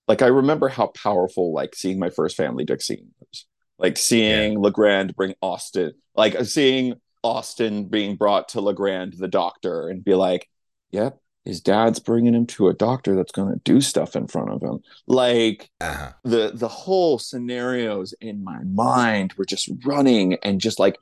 like 0.09 0.23
I 0.23 0.27
remember 0.27 0.69
how 0.69 0.89
powerful 0.89 1.53
like 1.53 1.75
seeing 1.75 1.99
my 1.99 2.11
first 2.11 2.37
family 2.37 2.65
dick 2.65 2.83
scene 2.83 3.11
was. 3.21 3.47
Like 3.79 3.97
seeing 3.97 4.53
yeah. 4.53 4.59
Legrand 4.59 5.17
bring 5.17 5.35
Austin, 5.43 5.93
like 6.15 6.39
seeing 6.45 6.95
Austin 7.23 7.87
being 7.87 8.17
brought 8.17 8.51
to 8.51 8.61
Legrand, 8.61 9.15
the 9.19 9.29
doctor, 9.29 9.89
and 9.89 10.05
be 10.05 10.15
like, 10.15 10.49
"Yep, 10.93 11.19
his 11.45 11.61
dad's 11.61 11.99
bringing 11.99 12.35
him 12.35 12.47
to 12.49 12.69
a 12.69 12.75
doctor 12.75 13.17
that's 13.17 13.33
going 13.33 13.53
to 13.53 13.61
do 13.65 13.81
stuff 13.81 14.15
in 14.15 14.29
front 14.29 14.51
of 14.51 14.63
him." 14.63 14.81
Like 15.09 15.69
uh-huh. 15.81 16.13
the 16.23 16.53
the 16.55 16.69
whole 16.69 17.19
scenarios 17.19 18.15
in 18.21 18.45
my 18.45 18.63
mind 18.65 19.35
were 19.37 19.45
just 19.45 19.69
running 19.85 20.35
and 20.45 20.61
just 20.61 20.79
like 20.79 20.97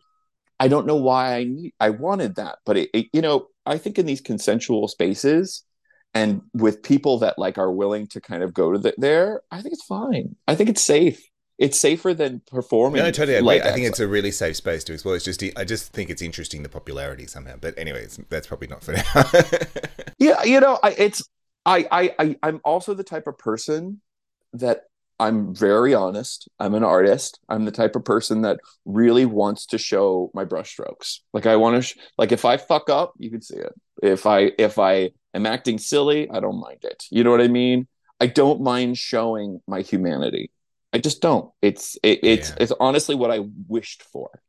I 0.59 0.69
don't 0.69 0.87
know 0.87 0.97
why 0.97 1.37
I 1.37 1.45
need 1.45 1.75
I 1.81 1.91
wanted 1.91 2.37
that, 2.37 2.59
but 2.65 2.79
it, 2.79 2.91
it 2.95 3.07
you 3.13 3.21
know 3.21 3.49
I 3.67 3.77
think 3.77 3.99
in 3.99 4.07
these 4.07 4.21
consensual 4.23 4.89
spaces 4.89 5.65
and 6.15 6.43
with 6.55 6.83
people 6.83 7.19
that 7.19 7.39
like 7.39 7.59
are 7.59 7.71
willing 7.71 8.07
to 8.09 8.21
kind 8.21 8.43
of 8.43 8.53
go 8.53 8.73
to 8.73 8.79
the, 8.79 8.95
there 8.99 9.43
i 9.51 9.61
think 9.61 9.73
it's 9.73 9.85
fine 9.85 10.37
i 10.49 10.55
think 10.55 10.69
it's 10.69 10.83
safe 10.83 11.23
it's 11.61 11.79
safer 11.79 12.15
than 12.15 12.41
performing. 12.51 13.03
No, 13.03 13.09
I 13.09 13.11
totally 13.11 13.37
agree. 13.37 13.47
Like 13.47 13.63
I 13.63 13.73
think 13.73 13.87
it's 13.87 14.01
a 14.01 14.09
really 14.09 14.31
safe 14.31 14.57
space 14.57 14.83
to 14.85 14.95
explore. 14.95 15.15
It's 15.15 15.27
just, 15.27 15.45
I 15.59 15.65
just 15.65 15.93
think 15.93 16.09
it's 16.09 16.23
interesting 16.23 16.63
the 16.63 16.71
popularity 16.71 17.27
somehow. 17.27 17.57
But 17.61 17.79
anyways, 17.79 18.19
that's 18.31 18.47
probably 18.47 18.69
not 18.69 18.83
for 18.83 18.93
now. 18.93 19.05
yeah, 20.19 20.43
you 20.43 20.59
know, 20.59 20.79
I, 20.83 20.95
it's 20.97 21.23
I, 21.67 21.87
I, 21.93 22.15
I, 22.19 22.37
I'm 22.43 22.61
also 22.65 22.95
the 22.95 23.05
type 23.05 23.27
of 23.27 23.37
person 23.37 24.01
that 24.55 24.85
I'm 25.19 25.55
very 25.55 25.93
honest. 25.93 26.49
I'm 26.59 26.75
an 26.75 26.83
artist. 26.83 27.39
I'm 27.51 27.67
the 27.67 27.73
type 27.73 27.95
of 27.95 28.07
person 28.07 28.41
that 28.41 28.61
really 28.87 29.27
wants 29.27 29.67
to 29.67 29.77
show 29.77 30.31
my 30.33 30.47
brushstrokes. 30.47 31.19
Like 31.35 31.45
I 31.45 31.57
want 31.57 31.77
to, 31.77 31.83
sh- 31.83 31.99
like 32.17 32.33
if 32.33 32.47
I 32.47 32.57
fuck 32.57 32.89
up, 32.89 33.13
you 33.19 33.31
can 33.31 33.43
see 33.43 33.57
it. 33.57 33.75
If 34.03 34.25
I, 34.25 34.53
if 34.57 34.79
I 34.79 35.11
am 35.35 35.47
acting 35.47 35.79
silly, 35.79 36.31
I 36.31 36.41
don't 36.41 36.61
mind 36.61 36.85
it. 36.85 37.07
You 37.11 37.25
know 37.25 37.31
what 37.31 37.41
I 37.41 37.49
mean? 37.49 37.87
I 38.21 38.27
don't 38.27 38.61
mind 38.61 38.99
showing 38.99 39.61
my 39.67 39.81
humanity. 39.81 40.51
I 40.93 40.99
just 40.99 41.23
don't. 41.23 41.51
It's, 41.63 41.97
it, 42.03 42.21
it's, 42.23 42.51
yeah. 42.51 42.57
it's 42.61 42.73
honestly 42.81 43.15
what 43.15 43.31
I 43.31 43.41
wished 43.69 44.03
for. 44.03 44.43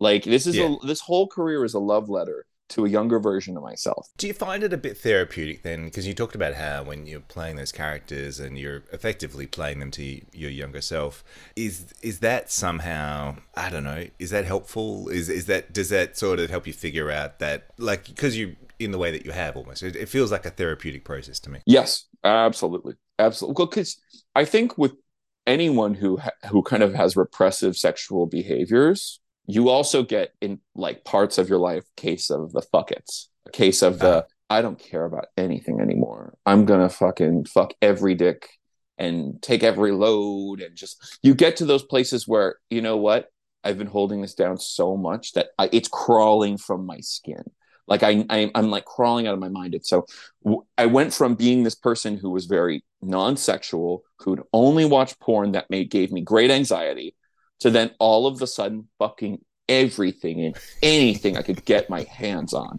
Like 0.00 0.24
this 0.24 0.46
is 0.46 0.56
yeah. 0.56 0.76
a, 0.80 0.86
this 0.86 1.00
whole 1.00 1.26
career 1.26 1.64
is 1.64 1.74
a 1.74 1.80
love 1.80 2.08
letter 2.08 2.46
to 2.68 2.84
a 2.84 2.88
younger 2.88 3.18
version 3.18 3.56
of 3.56 3.62
myself. 3.62 4.08
Do 4.18 4.26
you 4.26 4.34
find 4.34 4.62
it 4.62 4.72
a 4.72 4.76
bit 4.76 4.98
therapeutic 4.98 5.62
then? 5.62 5.86
Because 5.86 6.06
you 6.06 6.14
talked 6.14 6.34
about 6.34 6.54
how 6.54 6.82
when 6.82 7.06
you're 7.06 7.20
playing 7.20 7.56
those 7.56 7.72
characters 7.72 8.38
and 8.38 8.58
you're 8.58 8.84
effectively 8.92 9.46
playing 9.46 9.80
them 9.80 9.90
to 9.92 10.20
your 10.32 10.50
younger 10.50 10.80
self, 10.80 11.24
is 11.56 11.92
is 12.02 12.20
that 12.20 12.52
somehow 12.52 13.36
I 13.54 13.70
don't 13.70 13.84
know? 13.84 14.06
Is 14.18 14.30
that 14.30 14.44
helpful? 14.44 15.08
Is 15.08 15.28
is 15.28 15.46
that 15.46 15.72
does 15.72 15.88
that 15.88 16.16
sort 16.16 16.38
of 16.38 16.50
help 16.50 16.66
you 16.66 16.72
figure 16.72 17.10
out 17.10 17.38
that 17.38 17.66
like 17.78 18.06
because 18.06 18.36
you 18.36 18.56
in 18.78 18.90
the 18.90 18.98
way 18.98 19.10
that 19.10 19.24
you 19.24 19.32
have 19.32 19.56
almost. 19.56 19.82
It, 19.82 19.96
it 19.96 20.08
feels 20.08 20.30
like 20.30 20.46
a 20.46 20.50
therapeutic 20.50 21.04
process 21.04 21.40
to 21.40 21.50
me. 21.50 21.60
Yes, 21.66 22.04
absolutely, 22.24 22.94
absolutely. 23.18 23.66
Because 23.66 24.00
I 24.34 24.44
think 24.44 24.78
with 24.78 24.92
anyone 25.46 25.94
who 25.94 26.18
ha- 26.18 26.48
who 26.50 26.62
kind 26.62 26.82
of 26.82 26.94
has 26.94 27.16
repressive 27.16 27.76
sexual 27.76 28.26
behaviors 28.26 29.20
you 29.50 29.70
also 29.70 30.02
get 30.02 30.34
in 30.42 30.60
like 30.74 31.04
parts 31.04 31.38
of 31.38 31.48
your 31.48 31.58
life 31.58 31.84
case 31.96 32.28
of 32.28 32.52
the 32.52 32.60
fuckets 32.60 33.28
a 33.46 33.50
case 33.50 33.80
of 33.80 33.98
the 33.98 34.08
uh, 34.08 34.22
i 34.50 34.60
don't 34.60 34.78
care 34.78 35.04
about 35.04 35.26
anything 35.36 35.80
anymore. 35.80 36.34
I'm 36.46 36.64
gonna 36.64 36.88
fucking 36.88 37.46
fuck 37.46 37.74
every 37.82 38.14
dick 38.14 38.48
and 38.96 39.40
take 39.42 39.62
every 39.62 39.92
load 39.92 40.60
and 40.60 40.76
just 40.76 41.18
you 41.22 41.34
get 41.34 41.56
to 41.56 41.64
those 41.64 41.82
places 41.82 42.26
where 42.26 42.56
you 42.70 42.82
know 42.82 42.96
what? 42.96 43.28
I've 43.64 43.78
been 43.78 43.88
holding 43.88 44.22
this 44.22 44.34
down 44.34 44.58
so 44.58 44.96
much 44.96 45.32
that 45.32 45.48
I, 45.58 45.68
it's 45.72 45.88
crawling 45.88 46.58
from 46.58 46.86
my 46.86 47.00
skin 47.00 47.44
like 47.88 48.02
I, 48.02 48.24
I 48.28 48.50
am 48.54 48.70
like 48.70 48.84
crawling 48.84 49.26
out 49.26 49.34
of 49.34 49.40
my 49.40 49.48
mind. 49.48 49.74
And 49.74 49.84
so 49.84 50.06
I 50.76 50.86
went 50.86 51.14
from 51.14 51.34
being 51.34 51.62
this 51.62 51.74
person 51.74 52.16
who 52.16 52.30
was 52.30 52.46
very 52.46 52.84
non-sexual, 53.02 54.04
who'd 54.18 54.42
only 54.52 54.84
watch 54.84 55.18
porn 55.18 55.52
that 55.52 55.70
made 55.70 55.90
gave 55.90 56.12
me 56.12 56.20
great 56.20 56.50
anxiety, 56.50 57.14
to 57.60 57.70
then 57.70 57.90
all 57.98 58.26
of 58.26 58.40
a 58.42 58.46
sudden 58.46 58.88
fucking 58.98 59.40
everything 59.68 60.44
and 60.44 60.56
anything 60.82 61.36
I 61.36 61.42
could 61.42 61.64
get 61.64 61.90
my 61.90 62.02
hands 62.02 62.54
on. 62.54 62.78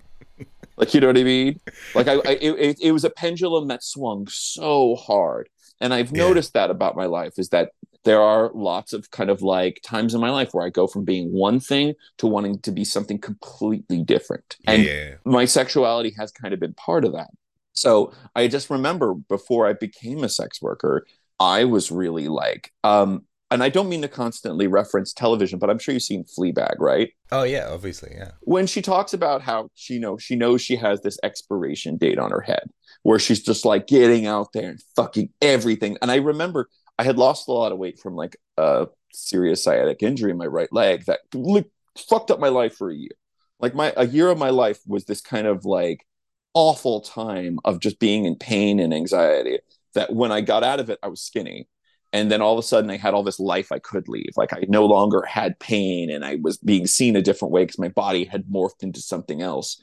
Like 0.78 0.93
you 0.93 1.02
know 1.02 1.08
what 1.08 1.17
I 1.17 1.24
mean? 1.24 1.60
Like 1.93 2.08
I, 2.08 2.13
I 2.13 2.38
it, 2.41 2.80
it 2.82 2.91
was 2.93 3.04
a 3.04 3.10
pendulum 3.10 3.67
that 3.67 3.84
swung 3.84 4.28
so 4.30 4.95
hard, 4.95 5.50
and 5.82 5.93
I've 5.93 6.12
yeah. 6.12 6.24
noticed 6.24 6.54
that 6.54 6.72
about 6.72 6.95
my 6.95 7.06
life 7.06 7.34
is 7.38 7.50
that 7.50 7.72
there 8.05 8.21
are 8.21 8.51
lots 8.53 8.93
of 8.93 9.12
kind 9.12 9.29
of 9.29 9.41
like 9.41 9.81
times 9.83 10.13
in 10.13 10.21
my 10.21 10.29
life 10.29 10.49
where 10.53 10.65
I 10.65 10.69
go 10.69 10.88
from 10.88 11.05
being 11.05 11.31
one 11.31 11.59
thing 11.59 11.93
to 12.17 12.27
wanting 12.27 12.59
to 12.59 12.71
be 12.71 12.85
something 12.85 13.19
completely 13.19 14.03
different, 14.03 14.57
and 14.65 14.83
yeah. 14.83 15.15
my 15.25 15.45
sexuality 15.45 16.13
has 16.17 16.31
kind 16.31 16.53
of 16.53 16.59
been 16.59 16.73
part 16.73 17.05
of 17.05 17.13
that. 17.13 17.29
So 17.73 18.13
I 18.35 18.47
just 18.47 18.69
remember 18.69 19.13
before 19.13 19.67
I 19.67 19.73
became 19.73 20.23
a 20.23 20.29
sex 20.29 20.62
worker, 20.62 21.05
I 21.39 21.63
was 21.63 21.91
really 21.91 22.27
like, 22.27 22.73
um, 22.83 23.23
and 23.51 23.63
I 23.63 23.69
don't 23.69 23.89
mean 23.89 24.01
to 24.01 24.07
constantly 24.07 24.67
reference 24.67 25.13
television, 25.13 25.59
but 25.59 25.69
I'm 25.69 25.79
sure 25.79 25.93
you've 25.93 26.03
seen 26.03 26.25
Fleabag, 26.25 26.75
right? 26.79 27.12
Oh 27.31 27.43
yeah, 27.43 27.69
obviously, 27.69 28.13
yeah. 28.15 28.31
When 28.41 28.67
she 28.67 28.81
talks 28.81 29.13
about 29.13 29.41
how 29.41 29.69
she 29.75 29.97
know 29.97 30.17
she 30.17 30.35
knows 30.35 30.62
she 30.62 30.75
has 30.75 31.01
this 31.01 31.17
expiration 31.23 31.97
date 31.97 32.19
on 32.19 32.31
her 32.31 32.41
head, 32.41 32.69
where 33.03 33.19
she's 33.19 33.41
just 33.41 33.65
like 33.65 33.88
getting 33.88 34.27
out 34.27 34.53
there 34.53 34.69
and 34.69 34.81
fucking 34.95 35.29
everything. 35.41 35.97
And 36.01 36.12
I 36.12 36.17
remember 36.17 36.69
I 36.99 37.03
had 37.03 37.17
lost 37.17 37.47
a 37.47 37.53
lot 37.53 37.71
of 37.71 37.77
weight 37.77 37.97
from 37.97 38.15
like 38.15 38.35
a 38.57 38.88
serious 39.13 39.63
sciatic 39.63 40.03
injury 40.03 40.31
in 40.31 40.38
my 40.38 40.45
right 40.45 40.71
leg 40.73 41.05
that 41.05 41.21
like, 41.33 41.65
fucked 41.97 42.29
up 42.29 42.41
my 42.41 42.49
life 42.49 42.75
for 42.75 42.91
a 42.91 42.95
year. 42.95 43.15
Like 43.62 43.73
my 43.73 43.93
a 43.95 44.05
year 44.05 44.27
of 44.27 44.38
my 44.38 44.49
life 44.49 44.79
was 44.85 45.05
this 45.05 45.21
kind 45.21 45.47
of 45.47 45.63
like 45.63 46.05
awful 46.53 46.99
time 46.99 47.57
of 47.63 47.79
just 47.79 47.99
being 47.99 48.25
in 48.25 48.35
pain 48.35 48.81
and 48.81 48.93
anxiety. 48.93 49.59
That 49.95 50.13
when 50.13 50.33
I 50.33 50.41
got 50.41 50.63
out 50.63 50.81
of 50.81 50.89
it, 50.89 50.99
I 51.01 51.07
was 51.07 51.21
skinny 51.21 51.69
and 52.12 52.29
then 52.29 52.41
all 52.41 52.53
of 52.53 52.59
a 52.59 52.67
sudden 52.67 52.89
I 52.89 52.97
had 52.97 53.13
all 53.13 53.23
this 53.23 53.39
life 53.39 53.71
I 53.71 53.79
could 53.79 54.09
leave. 54.09 54.33
Like 54.35 54.51
I 54.51 54.65
no 54.67 54.85
longer 54.85 55.21
had 55.21 55.57
pain 55.59 56.09
and 56.09 56.25
I 56.25 56.35
was 56.41 56.57
being 56.57 56.85
seen 56.85 57.15
a 57.15 57.21
different 57.21 57.53
way 57.53 57.63
because 57.63 57.79
my 57.79 57.89
body 57.89 58.25
had 58.25 58.45
morphed 58.45 58.83
into 58.83 58.99
something 58.99 59.41
else. 59.41 59.81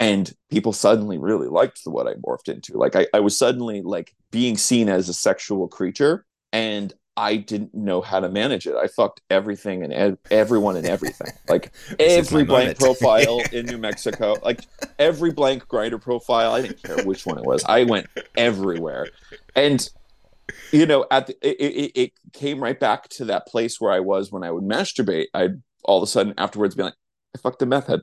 And 0.00 0.32
people 0.50 0.72
suddenly 0.72 1.18
really 1.18 1.48
liked 1.48 1.80
what 1.84 2.06
I 2.06 2.14
morphed 2.14 2.48
into. 2.48 2.78
Like 2.78 2.96
I, 2.96 3.06
I 3.12 3.20
was 3.20 3.36
suddenly 3.36 3.82
like 3.82 4.14
being 4.30 4.56
seen 4.56 4.88
as 4.88 5.10
a 5.10 5.14
sexual 5.14 5.68
creature 5.68 6.24
and 6.54 6.94
I 7.16 7.36
didn't 7.36 7.74
know 7.74 8.00
how 8.00 8.20
to 8.20 8.28
manage 8.28 8.66
it. 8.66 8.76
I 8.76 8.86
fucked 8.86 9.20
everything 9.28 9.82
and 9.82 10.16
everyone 10.30 10.76
and 10.76 10.86
everything. 10.86 11.32
Like 11.48 11.72
every 12.00 12.44
blank 12.44 12.78
profile 12.78 13.42
in 13.52 13.66
New 13.66 13.76
Mexico, 13.76 14.36
like 14.42 14.60
every 14.98 15.30
blank 15.30 15.66
Grindr 15.68 16.00
profile. 16.00 16.52
I 16.52 16.62
didn't 16.62 16.82
care 16.82 17.04
which 17.04 17.26
one 17.26 17.38
it 17.38 17.44
was. 17.44 17.62
I 17.64 17.84
went 17.84 18.06
everywhere, 18.36 19.08
and 19.54 19.88
you 20.72 20.86
know, 20.86 21.06
at 21.10 21.26
the, 21.26 21.36
it, 21.42 21.56
it, 21.60 22.00
it 22.00 22.12
came 22.32 22.60
right 22.60 22.80
back 22.80 23.08
to 23.10 23.26
that 23.26 23.46
place 23.46 23.80
where 23.80 23.92
I 23.92 24.00
was 24.00 24.32
when 24.32 24.42
I 24.42 24.50
would 24.50 24.64
masturbate. 24.64 25.26
I'd 25.34 25.62
all 25.84 25.98
of 25.98 26.02
a 26.02 26.06
sudden 26.06 26.34
afterwards 26.38 26.74
be 26.74 26.82
like, 26.82 26.94
I 27.36 27.38
fucked 27.38 27.62
a 27.62 27.66
meth 27.66 27.88
head. 27.88 28.00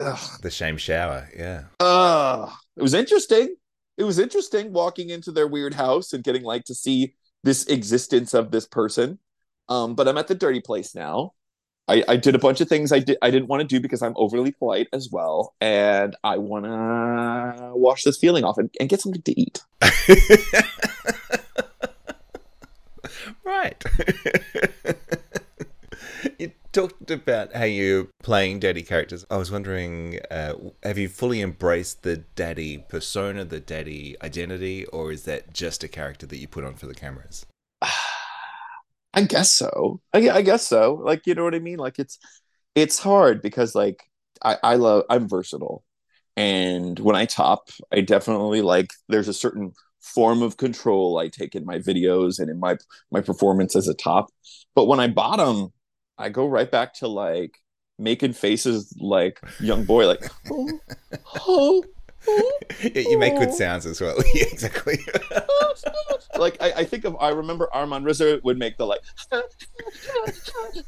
Ugh. 0.00 0.40
The 0.42 0.50
shame 0.50 0.76
shower, 0.76 1.28
yeah. 1.36 1.64
Uh, 1.78 2.50
it 2.76 2.82
was 2.82 2.94
interesting. 2.94 3.54
It 3.96 4.04
was 4.04 4.18
interesting 4.18 4.72
walking 4.72 5.10
into 5.10 5.30
their 5.30 5.46
weird 5.46 5.74
house 5.74 6.12
and 6.12 6.24
getting 6.24 6.42
like 6.42 6.64
to 6.64 6.74
see 6.74 7.14
this 7.42 7.66
existence 7.66 8.34
of 8.34 8.50
this 8.50 8.66
person. 8.66 9.18
Um, 9.68 9.94
but 9.94 10.08
I'm 10.08 10.18
at 10.18 10.28
the 10.28 10.34
dirty 10.34 10.60
place 10.60 10.94
now. 10.94 11.34
I, 11.88 12.04
I 12.06 12.16
did 12.16 12.34
a 12.34 12.38
bunch 12.38 12.60
of 12.60 12.68
things 12.68 12.92
I 12.92 13.00
did 13.00 13.18
I 13.20 13.30
didn't 13.30 13.48
want 13.48 13.62
to 13.62 13.66
do 13.66 13.80
because 13.80 14.00
I'm 14.00 14.14
overly 14.16 14.52
polite 14.52 14.86
as 14.92 15.08
well, 15.10 15.54
and 15.60 16.14
I 16.22 16.38
want 16.38 16.66
to 16.66 17.72
wash 17.74 18.04
this 18.04 18.16
feeling 18.16 18.44
off 18.44 18.58
and, 18.58 18.70
and 18.78 18.88
get 18.88 19.00
something 19.00 19.22
to 19.22 19.40
eat. 19.40 19.60
right. 23.44 23.82
you 26.38 26.52
talked 26.72 27.10
about 27.10 27.54
how 27.54 27.64
you're 27.64 28.08
playing 28.22 28.60
daddy 28.60 28.82
characters. 28.82 29.24
I 29.30 29.36
was 29.36 29.50
wondering, 29.50 30.20
uh, 30.30 30.54
have 30.82 30.98
you 30.98 31.08
fully 31.08 31.40
embraced 31.40 32.02
the 32.02 32.18
daddy 32.18 32.78
persona, 32.88 33.44
the 33.44 33.60
daddy 33.60 34.16
identity, 34.22 34.86
or 34.86 35.12
is 35.12 35.24
that 35.24 35.52
just 35.52 35.84
a 35.84 35.88
character 35.88 36.26
that 36.26 36.38
you 36.38 36.48
put 36.48 36.64
on 36.64 36.74
for 36.74 36.86
the 36.86 36.94
cameras? 36.94 37.46
I 39.12 39.22
guess 39.22 39.54
so. 39.54 40.00
I, 40.12 40.30
I 40.30 40.42
guess 40.42 40.66
so. 40.66 40.94
Like 40.94 41.26
you 41.26 41.34
know 41.34 41.44
what 41.44 41.54
I 41.54 41.58
mean. 41.58 41.78
Like 41.78 41.98
it's 41.98 42.18
it's 42.74 42.98
hard 42.98 43.42
because 43.42 43.74
like 43.74 44.04
I, 44.42 44.56
I 44.62 44.74
love 44.76 45.04
I'm 45.10 45.28
versatile, 45.28 45.82
and 46.36 46.98
when 47.00 47.16
I 47.16 47.24
top, 47.26 47.70
I 47.92 48.02
definitely 48.02 48.62
like 48.62 48.92
there's 49.08 49.28
a 49.28 49.34
certain 49.34 49.72
form 50.00 50.42
of 50.42 50.56
control 50.56 51.18
I 51.18 51.28
take 51.28 51.54
in 51.54 51.64
my 51.64 51.78
videos 51.78 52.38
and 52.38 52.48
in 52.48 52.60
my 52.60 52.76
my 53.10 53.20
performance 53.20 53.74
as 53.74 53.88
a 53.88 53.94
top. 53.94 54.30
But 54.76 54.86
when 54.86 55.00
I 55.00 55.08
bottom, 55.08 55.72
I 56.20 56.28
go 56.28 56.46
right 56.46 56.70
back 56.70 56.94
to 56.94 57.08
like 57.08 57.58
making 57.98 58.34
faces 58.34 58.94
like 59.00 59.40
young 59.58 59.84
boy, 59.84 60.06
like 60.06 60.30
oh, 60.50 61.84
oh, 62.28 62.52
you 62.82 63.18
make 63.18 63.36
good 63.36 63.54
sounds 63.54 63.86
as 63.86 64.00
well. 64.00 64.16
yeah, 64.34 64.44
exactly. 64.52 64.98
like 66.38 66.56
I, 66.60 66.72
I, 66.72 66.84
think 66.84 67.04
of 67.04 67.16
I 67.18 67.30
remember 67.30 67.68
Armand 67.72 68.04
Rizzo 68.04 68.38
would 68.42 68.58
make 68.58 68.76
the 68.76 68.86
like 68.86 69.00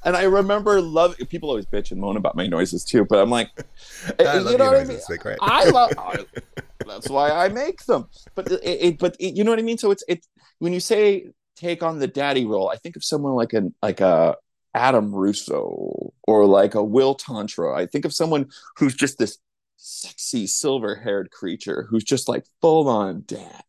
and 0.05 0.16
I 0.16 0.25
remember 0.25 0.81
love 0.81 1.16
people 1.31 1.49
always 1.49 1.66
bitch 1.66 1.90
and 1.90 2.01
moan 2.01 2.16
about 2.16 2.37
my 2.37 2.47
noises 2.47 2.85
too, 2.85 3.07
but 3.07 3.18
I'm 3.18 3.31
like 3.31 3.49
I 4.18 4.38
you 4.38 4.59
know 4.59 4.71
what. 4.71 4.81
I 4.81 4.85
mean? 4.85 5.01
Great. 5.18 5.38
I 5.40 5.64
love 5.71 5.92
I, 5.97 6.25
that's 6.87 7.09
why 7.09 7.31
I 7.31 7.49
make 7.49 7.85
them. 7.87 8.09
But 8.35 8.51
it, 8.51 8.61
it 8.62 8.99
but 8.99 9.16
it, 9.18 9.35
you 9.35 9.45
know 9.45 9.51
what 9.51 9.59
I 9.59 9.62
mean? 9.62 9.79
So 9.79 9.90
it's 9.90 10.05
it 10.09 10.27
when 10.59 10.75
you 10.75 10.81
say 10.81 11.31
take 11.57 11.83
on 11.83 11.99
the 11.99 12.09
daddy 12.09 12.45
role, 12.45 12.68
I 12.68 12.77
think 12.77 12.97
of 12.97 13.05
someone 13.05 13.35
like 13.35 13.53
an 13.53 13.75
like 13.83 14.01
a 14.01 14.37
Adam 14.74 15.14
Russo 15.14 16.12
or 16.24 16.46
like 16.46 16.74
a 16.74 16.82
Will 16.82 17.14
Tantra. 17.14 17.76
I 17.76 17.87
think 17.87 18.04
of 18.04 18.14
someone 18.14 18.50
who's 18.76 18.94
just 18.94 19.18
this 19.18 19.38
sexy 19.76 20.46
silver 20.46 20.94
haired 20.94 21.30
creature 21.30 21.87
who's 21.90 22.04
just 22.04 22.28
like 22.28 22.44
full 22.61 22.88
on 22.88 23.24
dad, 23.26 23.62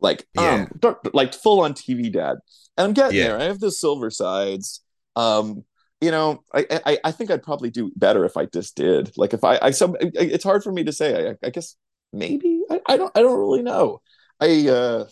like 0.00 0.26
yeah. 0.34 0.66
um, 0.82 0.96
like 1.12 1.34
full 1.34 1.60
on 1.60 1.74
TV 1.74 2.12
dad. 2.12 2.38
And 2.76 2.86
I'm 2.86 2.92
getting 2.92 3.18
yeah. 3.18 3.28
there. 3.28 3.40
I 3.40 3.44
have 3.44 3.60
the 3.60 3.70
silver 3.70 4.10
sides. 4.10 4.80
Um, 5.16 5.64
you 6.00 6.10
know, 6.10 6.44
I, 6.54 6.66
I 6.86 6.98
I 7.04 7.12
think 7.12 7.30
I'd 7.30 7.42
probably 7.42 7.70
do 7.70 7.92
better 7.96 8.24
if 8.24 8.36
I 8.36 8.46
just 8.46 8.76
did. 8.76 9.12
Like 9.16 9.34
if 9.34 9.44
I 9.44 9.58
I 9.60 9.70
some 9.72 9.96
it's 10.00 10.44
hard 10.44 10.62
for 10.62 10.72
me 10.72 10.84
to 10.84 10.92
say. 10.92 11.30
I, 11.30 11.46
I 11.46 11.50
guess 11.50 11.74
maybe 12.12 12.62
I, 12.70 12.80
I 12.86 12.96
don't 12.96 13.12
I 13.16 13.20
don't 13.20 13.38
really 13.38 13.62
know. 13.62 14.00
I 14.40 14.68
uh 14.68 15.04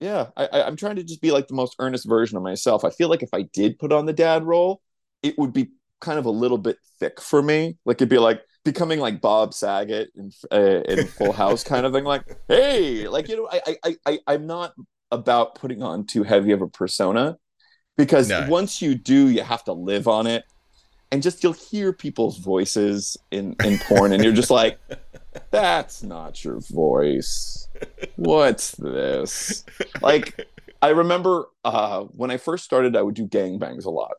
yeah 0.00 0.26
I 0.36 0.62
I'm 0.62 0.76
trying 0.76 0.96
to 0.96 1.04
just 1.04 1.20
be 1.20 1.30
like 1.30 1.48
the 1.48 1.54
most 1.54 1.76
earnest 1.78 2.08
version 2.08 2.36
of 2.36 2.42
myself. 2.42 2.84
I 2.84 2.90
feel 2.90 3.08
like 3.08 3.22
if 3.22 3.30
I 3.32 3.42
did 3.42 3.78
put 3.78 3.92
on 3.92 4.06
the 4.06 4.12
dad 4.12 4.44
role, 4.44 4.80
it 5.22 5.36
would 5.38 5.52
be 5.52 5.70
kind 6.00 6.18
of 6.18 6.26
a 6.26 6.30
little 6.30 6.58
bit 6.58 6.78
thick 7.00 7.20
for 7.20 7.42
me. 7.42 7.76
Like 7.84 7.96
it'd 7.96 8.08
be 8.08 8.18
like 8.18 8.42
becoming 8.64 9.00
like 9.00 9.20
Bob 9.20 9.54
Saget 9.54 10.10
in, 10.14 10.30
uh, 10.52 10.82
in 10.82 11.06
Full 11.06 11.32
House 11.32 11.64
kind 11.64 11.86
of 11.86 11.92
thing. 11.92 12.04
Like, 12.04 12.24
hey, 12.48 13.08
like 13.08 13.28
you 13.28 13.36
know, 13.36 13.48
I 13.50 13.76
I 13.84 13.96
I 14.06 14.18
I'm 14.26 14.46
not 14.46 14.74
about 15.10 15.54
putting 15.54 15.82
on 15.82 16.04
too 16.04 16.22
heavy 16.22 16.52
of 16.52 16.62
a 16.62 16.68
persona 16.68 17.36
because 17.96 18.28
no. 18.28 18.46
once 18.48 18.82
you 18.82 18.94
do, 18.94 19.28
you 19.28 19.42
have 19.42 19.64
to 19.64 19.72
live 19.72 20.06
on 20.06 20.26
it, 20.26 20.44
and 21.10 21.22
just 21.22 21.42
you'll 21.42 21.52
hear 21.52 21.92
people's 21.92 22.38
voices 22.38 23.16
in 23.30 23.56
in 23.64 23.78
porn, 23.78 24.12
and 24.12 24.22
you're 24.22 24.32
just 24.32 24.50
like, 24.50 24.78
that's 25.50 26.02
not 26.02 26.44
your 26.44 26.60
voice. 26.60 27.68
What's 28.16 28.72
this? 28.72 29.64
Like, 30.02 30.46
I 30.82 30.88
remember 30.88 31.46
uh, 31.64 32.02
when 32.04 32.30
I 32.30 32.36
first 32.36 32.64
started, 32.64 32.96
I 32.96 33.02
would 33.02 33.14
do 33.14 33.26
gangbangs 33.26 33.84
a 33.84 33.90
lot. 33.90 34.14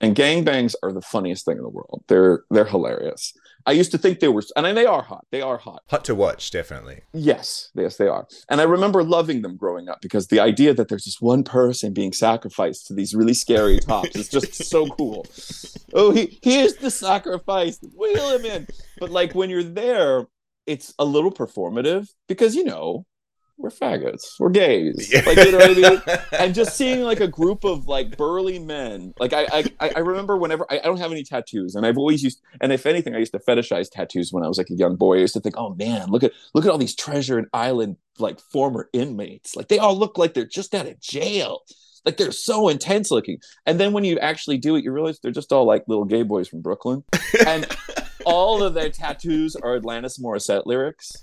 And 0.00 0.14
gangbangs 0.14 0.74
are 0.82 0.92
the 0.92 1.00
funniest 1.00 1.46
thing 1.46 1.56
in 1.56 1.62
the 1.62 1.68
world. 1.70 2.04
They're 2.08 2.44
they're 2.50 2.66
hilarious. 2.66 3.32
I 3.66 3.72
used 3.72 3.90
to 3.90 3.98
think 3.98 4.20
they 4.20 4.28
were, 4.28 4.44
and 4.56 4.76
they 4.76 4.86
are 4.86 5.02
hot. 5.02 5.26
They 5.32 5.42
are 5.42 5.58
hot. 5.58 5.82
Hot 5.88 6.04
to 6.04 6.14
watch, 6.14 6.52
definitely. 6.52 7.00
Yes, 7.12 7.70
yes, 7.74 7.96
they 7.96 8.06
are. 8.06 8.28
And 8.48 8.60
I 8.60 8.64
remember 8.64 9.02
loving 9.02 9.42
them 9.42 9.56
growing 9.56 9.88
up 9.88 10.00
because 10.00 10.28
the 10.28 10.38
idea 10.38 10.72
that 10.74 10.88
there's 10.88 11.04
this 11.04 11.20
one 11.20 11.42
person 11.42 11.92
being 11.92 12.12
sacrificed 12.12 12.86
to 12.86 12.94
these 12.94 13.14
really 13.14 13.34
scary 13.34 13.78
tops 13.86 14.14
is 14.14 14.28
just 14.28 14.54
so 14.54 14.86
cool. 14.86 15.26
Oh, 15.92 16.12
he 16.12 16.38
here's 16.42 16.76
the 16.76 16.90
sacrifice. 16.90 17.80
Wheel 17.96 18.30
him 18.30 18.44
in. 18.44 18.66
But 18.98 19.10
like 19.10 19.34
when 19.34 19.50
you're 19.50 19.64
there, 19.64 20.26
it's 20.66 20.94
a 20.98 21.04
little 21.04 21.32
performative 21.32 22.08
because 22.28 22.54
you 22.54 22.64
know 22.64 23.04
we're 23.58 23.70
faggots, 23.70 24.38
we're 24.38 24.50
gays, 24.50 25.10
yeah. 25.12 25.22
like 25.26 25.38
you 25.38 25.50
know 25.50 25.58
what 25.58 25.70
I 25.70 25.90
mean. 25.90 26.18
and 26.38 26.54
just 26.54 26.76
seeing 26.76 27.02
like 27.02 27.20
a 27.20 27.28
group 27.28 27.64
of 27.64 27.86
like 27.86 28.16
burly 28.16 28.58
men, 28.58 29.14
like 29.18 29.32
I 29.32 29.46
I, 29.80 29.92
I 29.96 29.98
remember 30.00 30.36
whenever 30.36 30.66
I, 30.70 30.78
I, 30.78 30.82
don't 30.82 30.98
have 30.98 31.10
any 31.10 31.22
tattoos, 31.22 31.74
and 31.74 31.86
I've 31.86 31.96
always 31.96 32.22
used, 32.22 32.42
and 32.60 32.72
if 32.72 32.84
anything, 32.84 33.14
I 33.14 33.18
used 33.18 33.32
to 33.32 33.38
fetishize 33.38 33.88
tattoos 33.90 34.32
when 34.32 34.44
I 34.44 34.48
was 34.48 34.58
like 34.58 34.70
a 34.70 34.74
young 34.74 34.96
boy. 34.96 35.16
I 35.16 35.20
used 35.20 35.34
to 35.34 35.40
think, 35.40 35.56
oh 35.56 35.74
man, 35.74 36.08
look 36.08 36.22
at 36.22 36.32
look 36.54 36.66
at 36.66 36.70
all 36.70 36.78
these 36.78 36.94
Treasure 36.94 37.38
and 37.38 37.48
Island 37.52 37.96
like 38.18 38.40
former 38.40 38.90
inmates, 38.92 39.56
like 39.56 39.68
they 39.68 39.78
all 39.78 39.96
look 39.96 40.18
like 40.18 40.34
they're 40.34 40.44
just 40.44 40.74
out 40.74 40.86
of 40.86 41.00
jail. 41.00 41.60
Like 42.04 42.18
they're 42.18 42.30
so 42.30 42.68
intense 42.68 43.10
looking, 43.10 43.38
and 43.64 43.80
then 43.80 43.92
when 43.92 44.04
you 44.04 44.18
actually 44.18 44.58
do 44.58 44.76
it, 44.76 44.84
you 44.84 44.92
realize 44.92 45.18
they're 45.18 45.32
just 45.32 45.50
all 45.50 45.66
like 45.66 45.82
little 45.88 46.04
gay 46.04 46.22
boys 46.22 46.46
from 46.46 46.60
Brooklyn, 46.60 47.02
and 47.44 47.66
all 48.24 48.62
of 48.62 48.74
their 48.74 48.90
tattoos 48.90 49.56
are 49.56 49.80
Alanis 49.80 50.20
Morissette 50.20 50.66
lyrics, 50.66 51.16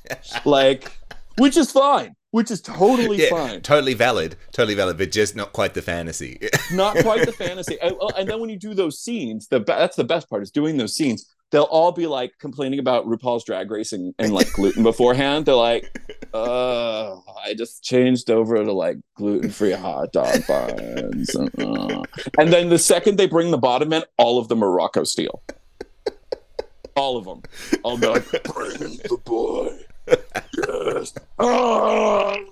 like, 0.43 0.91
which 1.37 1.55
is 1.55 1.71
fine 1.71 2.15
which 2.33 2.49
is 2.49 2.61
totally 2.61 3.21
yeah, 3.21 3.29
fine. 3.29 3.61
Totally 3.61 3.93
valid. 3.93 4.35
Totally 4.51 4.73
valid, 4.73 4.97
but 4.97 5.11
just 5.11 5.35
not 5.35 5.53
quite 5.53 5.75
the 5.75 5.83
fantasy. 5.83 6.39
not 6.73 6.97
quite 6.97 7.27
the 7.27 7.31
fantasy. 7.31 7.77
And, 7.79 7.95
and, 8.17 8.27
then 8.27 8.39
when 8.39 8.49
you 8.49 8.57
do 8.57 8.73
those 8.73 8.99
scenes, 8.99 9.47
the 9.49 9.59
that's 9.59 9.95
the 9.95 10.03
best 10.03 10.27
part 10.31 10.41
is 10.41 10.49
doing 10.49 10.77
those 10.77 10.95
scenes. 10.95 11.31
They'll 11.51 11.63
all 11.65 11.91
be 11.91 12.07
like 12.07 12.31
complaining 12.39 12.79
about 12.79 13.05
RuPaul's 13.05 13.43
drag 13.43 13.69
racing 13.69 14.15
and 14.17 14.33
like 14.33 14.51
gluten 14.53 14.81
beforehand. 14.81 15.45
They're 15.45 15.53
like, 15.53 15.95
uh, 16.33 17.17
I 17.45 17.53
just 17.55 17.83
changed 17.83 18.31
over 18.31 18.55
to 18.55 18.73
like 18.73 18.97
gluten 19.13 19.51
free 19.51 19.73
hot 19.73 20.11
dog 20.11 20.47
buns. 20.47 21.35
Uh. 21.35 22.01
And 22.39 22.51
then 22.51 22.69
the 22.69 22.79
second 22.79 23.19
they 23.19 23.27
bring 23.27 23.51
the 23.51 23.59
bottom 23.59 23.93
in, 23.93 24.03
all 24.17 24.39
of 24.39 24.47
them 24.47 24.63
are 24.63 24.71
Rocco 24.71 25.03
Steele. 25.03 25.43
All 26.95 27.15
of 27.15 27.25
them. 27.25 27.43
I'll 27.85 27.97
be 27.97 28.07
like, 28.07 28.27
bring 28.43 28.79
the 28.79 29.19
boy 29.23 29.77
yes. 30.07 31.13
Ah. 31.39 32.35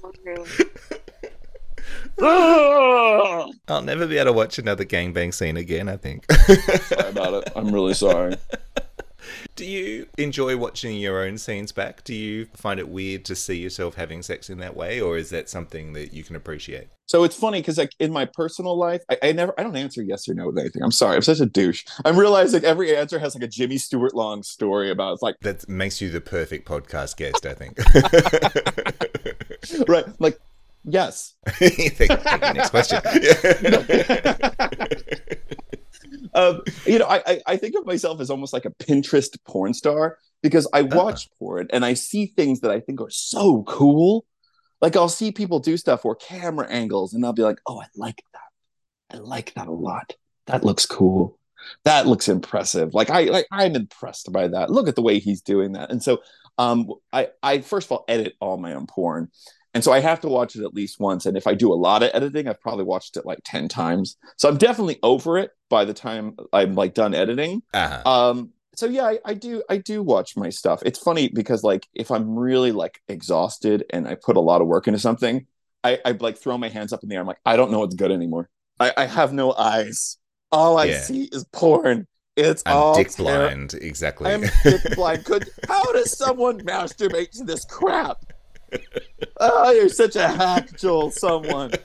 Ah. 2.21 3.47
I'll 3.67 3.81
never 3.81 4.05
be 4.05 4.17
able 4.17 4.25
to 4.25 4.33
watch 4.33 4.59
another 4.59 4.85
gangbang 4.85 5.33
scene 5.33 5.57
again, 5.57 5.89
I 5.89 5.97
think. 5.97 6.31
sorry 6.31 7.09
about 7.09 7.33
it. 7.33 7.51
I'm 7.55 7.73
really 7.73 7.93
sorry. 7.95 8.35
Do 9.61 9.67
you 9.67 10.07
enjoy 10.17 10.57
watching 10.57 10.97
your 10.97 11.23
own 11.23 11.37
scenes 11.37 11.71
back? 11.71 12.03
Do 12.03 12.15
you 12.15 12.47
find 12.55 12.79
it 12.79 12.89
weird 12.89 13.23
to 13.25 13.35
see 13.35 13.59
yourself 13.59 13.93
having 13.93 14.23
sex 14.23 14.49
in 14.49 14.57
that 14.57 14.75
way, 14.75 14.99
or 14.99 15.19
is 15.19 15.29
that 15.29 15.49
something 15.49 15.93
that 15.93 16.15
you 16.15 16.23
can 16.23 16.35
appreciate? 16.35 16.87
So 17.05 17.23
it's 17.23 17.35
funny 17.35 17.59
because 17.59 17.77
like 17.77 17.91
in 17.99 18.11
my 18.11 18.25
personal 18.25 18.75
life, 18.75 19.03
I, 19.11 19.19
I, 19.21 19.31
never 19.33 19.53
I 19.59 19.61
don't 19.61 19.75
answer 19.75 20.01
yes 20.01 20.27
or 20.27 20.33
no 20.33 20.47
with 20.47 20.57
anything. 20.57 20.81
I'm 20.81 20.89
sorry, 20.89 21.15
I'm 21.15 21.21
such 21.21 21.41
a 21.41 21.45
douche. 21.45 21.85
I'm 22.03 22.17
realizing 22.17 22.65
every 22.65 22.97
answer 22.97 23.19
has 23.19 23.35
like 23.35 23.43
a 23.43 23.47
Jimmy 23.47 23.77
Stewart 23.77 24.15
long 24.15 24.41
story 24.41 24.89
about 24.89 25.13
it's 25.13 25.21
like 25.21 25.35
that 25.41 25.69
makes 25.69 26.01
you 26.01 26.09
the 26.09 26.21
perfect 26.21 26.67
podcast 26.67 27.17
guest, 27.17 27.45
I 27.45 27.53
think. 27.53 27.77
right. 29.87 30.05
Like 30.19 30.39
Yes. 30.83 31.35
Thank 31.47 31.99
you. 31.99 32.07
Next 32.07 32.71
question. 32.71 32.99
um, 36.33 36.61
you 36.85 36.99
know, 36.99 37.05
I, 37.07 37.23
I 37.25 37.41
I 37.47 37.57
think 37.57 37.75
of 37.75 37.85
myself 37.85 38.19
as 38.21 38.29
almost 38.29 38.53
like 38.53 38.65
a 38.65 38.71
Pinterest 38.71 39.37
porn 39.45 39.73
star 39.73 40.17
because 40.41 40.67
I 40.73 40.83
watch 40.83 41.29
porn 41.39 41.67
and 41.71 41.85
I 41.85 41.93
see 41.93 42.27
things 42.27 42.61
that 42.61 42.71
I 42.71 42.79
think 42.79 43.01
are 43.01 43.09
so 43.09 43.63
cool. 43.63 44.25
Like 44.81 44.95
I'll 44.95 45.09
see 45.09 45.31
people 45.31 45.59
do 45.59 45.77
stuff 45.77 46.05
or 46.05 46.15
camera 46.15 46.67
angles, 46.69 47.13
and 47.13 47.25
I'll 47.25 47.33
be 47.33 47.43
like, 47.43 47.59
"Oh, 47.67 47.79
I 47.79 47.85
like 47.95 48.23
that. 48.33 49.17
I 49.17 49.19
like 49.19 49.53
that 49.53 49.67
a 49.67 49.71
lot. 49.71 50.13
That 50.47 50.63
looks 50.63 50.85
cool. 50.85 51.37
That 51.83 52.07
looks 52.07 52.27
impressive. 52.27 52.93
Like 52.93 53.09
I 53.09 53.25
like 53.25 53.45
I'm 53.51 53.75
impressed 53.75 54.31
by 54.31 54.47
that. 54.47 54.71
Look 54.71 54.87
at 54.87 54.95
the 54.95 55.03
way 55.03 55.19
he's 55.19 55.41
doing 55.41 55.73
that." 55.73 55.91
And 55.91 56.01
so, 56.01 56.21
um, 56.57 56.89
I 57.13 57.29
I 57.43 57.61
first 57.61 57.87
of 57.87 57.91
all 57.91 58.05
edit 58.07 58.33
all 58.39 58.57
my 58.57 58.73
own 58.73 58.87
porn, 58.87 59.29
and 59.73 59.83
so 59.83 59.91
I 59.91 59.99
have 59.99 60.21
to 60.21 60.27
watch 60.27 60.55
it 60.55 60.63
at 60.63 60.73
least 60.73 60.99
once. 60.99 61.25
And 61.25 61.37
if 61.37 61.47
I 61.47 61.53
do 61.53 61.71
a 61.71 61.75
lot 61.75 62.03
of 62.03 62.11
editing, 62.13 62.47
I've 62.47 62.61
probably 62.61 62.83
watched 62.83 63.17
it 63.17 63.25
like 63.25 63.39
10 63.45 63.69
times. 63.69 64.17
So 64.37 64.49
I'm 64.49 64.57
definitely 64.57 64.99
over 65.01 65.37
it 65.37 65.51
by 65.71 65.85
the 65.85 65.93
time 65.95 66.35
I'm 66.53 66.75
like 66.75 66.93
done 66.93 67.15
editing. 67.15 67.63
Uh-huh. 67.73 68.03
Um, 68.29 68.51
so 68.75 68.85
yeah, 68.85 69.05
I, 69.05 69.19
I 69.25 69.33
do 69.33 69.63
I 69.69 69.77
do 69.77 70.03
watch 70.03 70.37
my 70.37 70.49
stuff. 70.49 70.83
It's 70.85 70.99
funny 70.99 71.29
because 71.29 71.63
like 71.63 71.87
if 71.95 72.11
I'm 72.11 72.37
really 72.37 72.71
like 72.71 73.01
exhausted 73.07 73.85
and 73.89 74.07
I 74.07 74.15
put 74.15 74.37
a 74.37 74.39
lot 74.39 74.61
of 74.61 74.67
work 74.67 74.87
into 74.87 74.99
something, 74.99 75.47
I, 75.83 75.97
I 76.05 76.11
like 76.11 76.37
throw 76.37 76.57
my 76.59 76.69
hands 76.69 76.93
up 76.93 77.01
in 77.01 77.09
the 77.09 77.15
air. 77.15 77.21
I'm 77.21 77.27
like, 77.27 77.39
I 77.45 77.55
don't 77.55 77.71
know 77.71 77.79
what's 77.79 77.95
good 77.95 78.11
anymore. 78.11 78.49
I, 78.79 78.93
I 78.95 79.05
have 79.05 79.33
no 79.33 79.53
eyes. 79.53 80.17
All 80.51 80.77
I 80.77 80.85
Yeah. 80.85 81.01
see 81.01 81.23
is 81.31 81.45
porn. 81.51 82.05
It's 82.37 82.63
I'm 82.65 82.75
all 82.77 82.95
dick 82.95 83.09
ter- 83.11 83.23
blind. 83.23 83.73
Exactly. 83.75 84.31
I'm 84.31 84.41
dick 84.63 84.81
blind. 84.95 85.25
Could 85.25 85.49
how 85.67 85.83
does 85.93 86.17
someone 86.17 86.59
masturbate 86.61 87.31
to 87.31 87.43
this 87.43 87.65
crap? 87.65 88.17
Oh, 89.39 89.71
you're 89.71 89.89
such 89.89 90.15
a 90.15 90.27
hack, 90.27 90.77
Joel. 90.77 91.11
Someone. 91.11 91.71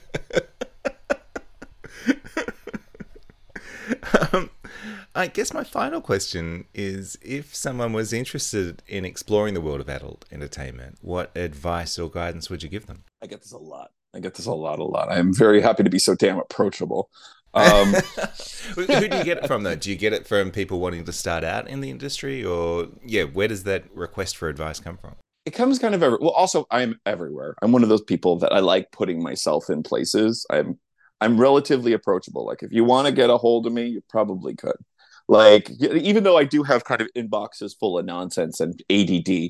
um, 4.33 4.49
I 5.15 5.27
guess 5.27 5.53
my 5.53 5.63
final 5.63 6.01
question 6.01 6.65
is 6.73 7.17
if 7.21 7.55
someone 7.55 7.93
was 7.93 8.13
interested 8.13 8.83
in 8.87 9.05
exploring 9.05 9.53
the 9.53 9.61
world 9.61 9.81
of 9.81 9.89
adult 9.89 10.25
entertainment, 10.31 10.97
what 11.01 11.35
advice 11.35 11.97
or 11.97 12.09
guidance 12.09 12.49
would 12.49 12.63
you 12.63 12.69
give 12.69 12.87
them? 12.87 13.03
I 13.21 13.27
get 13.27 13.41
this 13.41 13.51
a 13.51 13.57
lot. 13.57 13.91
I 14.15 14.19
get 14.19 14.35
this 14.35 14.45
a 14.45 14.53
lot, 14.53 14.79
a 14.79 14.83
lot. 14.83 15.09
I 15.11 15.17
am 15.17 15.33
very 15.33 15.61
happy 15.61 15.83
to 15.83 15.89
be 15.89 15.99
so 15.99 16.15
damn 16.15 16.39
approachable. 16.39 17.09
Um, 17.53 17.93
Who 18.75 18.83
who 18.83 19.07
do 19.07 19.17
you 19.17 19.23
get 19.23 19.37
it 19.37 19.47
from 19.47 19.63
though? 19.63 19.75
Do 19.75 19.89
you 19.89 19.95
get 19.95 20.13
it 20.13 20.27
from 20.27 20.51
people 20.51 20.79
wanting 20.79 21.05
to 21.05 21.13
start 21.13 21.43
out 21.43 21.67
in 21.67 21.81
the 21.81 21.89
industry 21.89 22.43
or 22.43 22.89
yeah, 23.03 23.23
where 23.23 23.47
does 23.47 23.63
that 23.63 23.85
request 23.95 24.37
for 24.37 24.49
advice 24.49 24.79
come 24.79 24.97
from? 24.97 25.15
it 25.47 25.53
comes 25.53 25.79
kind 25.79 25.95
of 25.95 26.03
every 26.03 26.17
well 26.19 26.31
also 26.31 26.67
i'm 26.71 26.99
everywhere 27.05 27.55
i'm 27.61 27.71
one 27.71 27.81
of 27.81 27.87
those 27.87 28.01
people 28.01 28.37
that 28.37 28.51
i 28.51 28.59
like 28.59 28.91
putting 28.91 29.23
myself 29.23 29.69
in 29.69 29.81
places 29.81 30.45
i'm 30.51 30.77
i'm 31.21 31.39
relatively 31.39 31.93
approachable. 31.93 32.45
Like 32.45 32.63
if 32.63 32.71
you 32.71 32.83
want 32.83 33.07
to 33.07 33.13
get 33.13 33.29
a 33.29 33.37
hold 33.37 33.65
of 33.67 33.73
me 33.73 33.85
you 33.87 34.01
probably 34.09 34.55
could. 34.55 34.77
Like 35.27 35.69
even 35.81 36.23
though 36.23 36.37
i 36.37 36.43
do 36.43 36.63
have 36.63 36.83
kind 36.85 37.01
of 37.01 37.09
inboxes 37.15 37.77
full 37.77 37.97
of 37.97 38.05
nonsense 38.05 38.59
and 38.59 38.81
add 38.89 39.49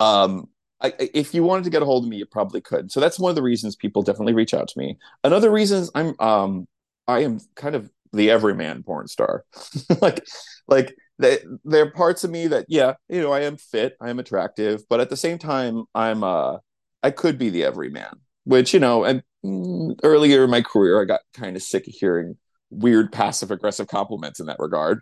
um 0.00 0.48
I, 0.80 0.92
if 0.98 1.34
you 1.34 1.42
wanted 1.42 1.64
to 1.64 1.70
get 1.70 1.82
a 1.82 1.84
hold 1.84 2.04
of 2.04 2.10
me 2.10 2.18
you 2.18 2.26
probably 2.26 2.60
could. 2.60 2.92
So 2.92 3.00
that's 3.00 3.18
one 3.18 3.30
of 3.30 3.36
the 3.36 3.42
reasons 3.42 3.74
people 3.74 4.02
definitely 4.02 4.34
reach 4.34 4.54
out 4.54 4.68
to 4.68 4.78
me. 4.78 4.96
Another 5.24 5.50
reason 5.50 5.82
is 5.82 5.90
i'm 5.94 6.14
um 6.20 6.68
i 7.06 7.20
am 7.20 7.40
kind 7.56 7.74
of 7.74 7.90
the 8.12 8.30
everyman 8.30 8.82
porn 8.82 9.08
star. 9.08 9.44
Like 10.00 10.24
like 10.68 10.94
they, 11.18 11.38
there 11.64 11.82
are 11.84 11.90
parts 11.90 12.24
of 12.24 12.30
me 12.30 12.46
that 12.48 12.66
yeah 12.68 12.94
you 13.08 13.20
know 13.20 13.32
i 13.32 13.40
am 13.40 13.56
fit 13.56 13.96
i 14.00 14.10
am 14.10 14.18
attractive 14.18 14.82
but 14.88 15.00
at 15.00 15.10
the 15.10 15.16
same 15.16 15.38
time 15.38 15.84
i'm 15.94 16.22
uh 16.22 16.58
i 17.02 17.10
could 17.10 17.38
be 17.38 17.50
the 17.50 17.64
everyman 17.64 18.20
which 18.48 18.72
you 18.72 18.80
know 18.80 19.04
and 19.04 19.22
mm, 19.44 19.94
earlier 20.02 20.44
in 20.44 20.50
my 20.50 20.62
career 20.62 21.00
i 21.00 21.04
got 21.04 21.20
kind 21.34 21.54
of 21.54 21.62
sick 21.62 21.86
of 21.86 21.94
hearing 21.94 22.36
weird 22.70 23.12
passive 23.12 23.50
aggressive 23.50 23.86
compliments 23.86 24.40
in 24.40 24.46
that 24.46 24.58
regard 24.58 25.00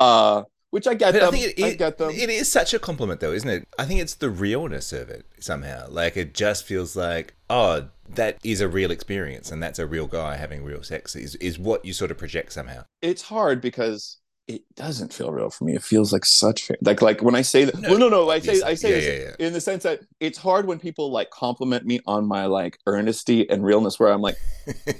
uh 0.00 0.42
which 0.70 0.86
i 0.86 0.94
get 0.94 1.12
them 1.12 1.28
I 1.28 1.30
think 1.30 1.58
it, 1.58 1.64
I 1.64 1.74
get 1.74 1.98
them 1.98 2.10
it 2.10 2.28
is 2.28 2.50
such 2.50 2.74
a 2.74 2.78
compliment 2.78 3.20
though, 3.20 3.32
isn't 3.32 3.48
it? 3.48 3.68
I 3.78 3.84
think 3.84 4.00
it's 4.00 4.14
the 4.14 4.28
realness 4.28 4.92
of 4.92 5.08
it 5.08 5.24
somehow. 5.38 5.86
Like 5.88 6.16
it 6.16 6.34
just 6.34 6.64
feels 6.64 6.96
like, 6.96 7.34
oh, 7.48 7.88
that 8.08 8.38
is 8.44 8.60
a 8.60 8.68
real 8.68 8.90
experience 8.90 9.50
and 9.50 9.62
that's 9.62 9.78
a 9.78 9.86
real 9.86 10.06
guy 10.06 10.36
having 10.36 10.64
real 10.64 10.82
sex 10.82 11.16
is, 11.16 11.34
is 11.36 11.58
what 11.58 11.84
you 11.84 11.92
sort 11.92 12.10
of 12.10 12.18
project 12.18 12.52
somehow. 12.52 12.84
it's 13.00 13.22
hard 13.22 13.60
because 13.60 14.18
it 14.48 14.62
doesn't 14.76 15.12
feel 15.12 15.32
real 15.32 15.50
for 15.50 15.64
me. 15.64 15.74
It 15.74 15.82
feels 15.82 16.12
like 16.12 16.24
such 16.24 16.70
like 16.80 17.02
like 17.02 17.20
when 17.22 17.34
I 17.34 17.42
say 17.42 17.64
that. 17.64 17.74
well, 17.82 17.98
no, 17.98 18.08
no. 18.08 18.30
I 18.30 18.38
say 18.38 18.62
I 18.62 18.74
say 18.74 18.90
Yeah, 18.90 18.96
this 18.96 19.36
yeah, 19.40 19.46
in 19.46 19.52
the 19.52 19.60
sense 19.60 19.82
that 19.82 20.00
it's 20.20 20.38
hard 20.38 20.66
when 20.66 20.78
people 20.78 21.10
like 21.10 21.30
compliment 21.30 21.84
me 21.84 22.00
on 22.06 22.26
my 22.26 22.46
like 22.46 22.78
earnesty 22.86 23.48
and 23.50 23.64
realness, 23.64 23.98
where 23.98 24.12
I'm 24.12 24.20
like, 24.20 24.36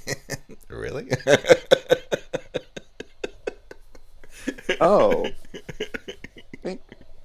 really? 0.69 1.09
oh, 4.81 5.27
thank, 6.63 6.81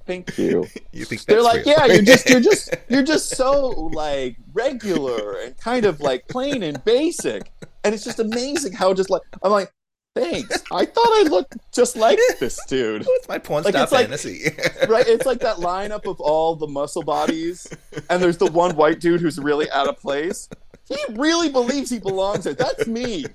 thank 0.06 0.38
you. 0.38 0.68
you 0.92 1.06
think 1.06 1.26
They're 1.26 1.42
like, 1.42 1.66
real? 1.66 1.76
yeah, 1.78 1.86
you're 1.88 2.02
just 2.04 2.30
you're 2.30 2.40
just 2.42 2.76
you're 2.90 3.04
just 3.04 3.30
so 3.36 3.68
like 3.94 4.38
regular 4.54 5.40
and 5.40 5.58
kind 5.58 5.86
of 5.86 6.00
like 6.02 6.28
plain 6.28 6.64
and 6.64 6.84
basic, 6.86 7.52
and 7.84 7.94
it's 7.96 8.04
just 8.04 8.20
amazing 8.20 8.74
how 8.74 8.94
just 8.94 9.10
like 9.10 9.22
I'm 9.44 9.52
like, 9.52 9.72
thanks. 10.16 10.64
I 10.72 10.86
thought 10.86 11.08
I 11.08 11.24
looked 11.30 11.58
just 11.74 11.96
like 11.96 12.20
this 12.40 12.60
dude. 12.68 13.06
What's 13.06 13.28
my 13.28 13.38
porn 13.40 13.64
Like, 13.64 13.74
star 13.74 13.84
it's 13.84 13.92
like- 13.92 14.06
fantasy? 14.06 14.44
right? 14.90 15.08
It's 15.08 15.26
like 15.26 15.40
that 15.40 15.58
lineup 15.58 16.10
of 16.10 16.20
all 16.20 16.56
the 16.56 16.68
muscle 16.68 17.04
bodies, 17.04 17.68
and 18.10 18.22
there's 18.22 18.38
the 18.38 18.52
one 18.52 18.76
white 18.76 19.00
dude 19.00 19.22
who's 19.22 19.40
really 19.40 19.70
out 19.72 19.88
of 19.88 19.98
place. 20.00 20.50
He 20.88 20.98
really 21.12 21.50
believes 21.50 21.90
he 21.90 22.00
belongs 22.00 22.44
there. 22.44 22.54
That's 22.54 22.86
me. 22.88 23.26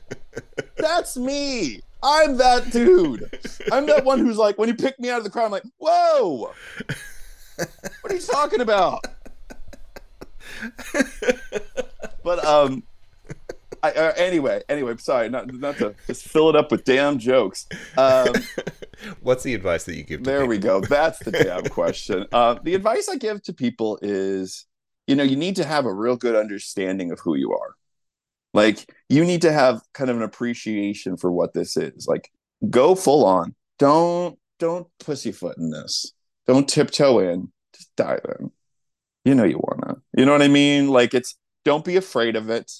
That's 0.76 1.16
me. 1.16 1.80
I'm 2.02 2.36
that 2.36 2.70
dude. 2.70 3.30
I'm 3.72 3.86
that 3.86 4.04
one 4.04 4.18
who's 4.18 4.36
like, 4.36 4.58
when 4.58 4.68
you 4.68 4.74
pick 4.74 5.00
me 5.00 5.08
out 5.08 5.18
of 5.18 5.24
the 5.24 5.30
crowd, 5.30 5.46
I'm 5.46 5.50
like, 5.52 5.64
whoa. 5.78 6.52
What 7.56 8.12
are 8.12 8.14
you 8.14 8.20
talking 8.20 8.60
about? 8.60 9.06
but 12.22 12.44
um, 12.44 12.82
I, 13.86 13.90
uh, 13.92 14.12
anyway, 14.16 14.62
anyway, 14.68 14.96
sorry, 14.98 15.28
not 15.28 15.52
not 15.52 15.78
to 15.78 15.94
just 16.06 16.24
fill 16.28 16.48
it 16.48 16.56
up 16.56 16.70
with 16.70 16.84
damn 16.84 17.18
jokes. 17.18 17.66
Um, 17.96 18.32
What's 19.20 19.44
the 19.44 19.54
advice 19.54 19.84
that 19.84 19.96
you 19.96 20.02
give 20.02 20.22
to 20.24 20.30
there 20.30 20.40
people? 20.40 20.48
we 20.48 20.58
go. 20.58 20.80
That's 20.80 21.20
the 21.20 21.32
damn 21.32 21.64
question. 21.68 22.26
Uh, 22.32 22.56
the 22.62 22.74
advice 22.74 23.08
I 23.08 23.16
give 23.16 23.42
to 23.44 23.52
people 23.52 23.98
is, 24.02 24.66
you 25.06 25.14
know, 25.14 25.22
you 25.22 25.36
need 25.36 25.56
to 25.56 25.64
have 25.64 25.86
a 25.86 25.92
real 25.92 26.16
good 26.16 26.34
understanding 26.34 27.12
of 27.12 27.20
who 27.20 27.36
you 27.36 27.52
are. 27.52 27.74
Like, 28.54 28.90
you 29.08 29.24
need 29.24 29.42
to 29.42 29.52
have 29.52 29.82
kind 29.92 30.10
of 30.10 30.16
an 30.16 30.22
appreciation 30.22 31.16
for 31.16 31.30
what 31.30 31.52
this 31.52 31.76
is. 31.76 32.06
Like, 32.08 32.30
go 32.70 32.94
full 32.94 33.24
on. 33.24 33.54
Don't 33.78 34.38
don't 34.58 34.88
pussyfoot 34.98 35.58
in 35.58 35.70
this. 35.70 36.12
Don't 36.46 36.68
tiptoe 36.68 37.18
in. 37.18 37.52
Just 37.74 37.94
dive 37.96 38.24
in. 38.40 38.50
You 39.24 39.34
know 39.34 39.44
you 39.44 39.60
wanna. 39.60 39.96
You 40.16 40.24
know 40.24 40.32
what 40.32 40.42
I 40.42 40.48
mean? 40.48 40.88
Like, 40.88 41.14
it's 41.14 41.36
don't 41.64 41.84
be 41.84 41.96
afraid 41.96 42.36
of 42.36 42.48
it. 42.48 42.72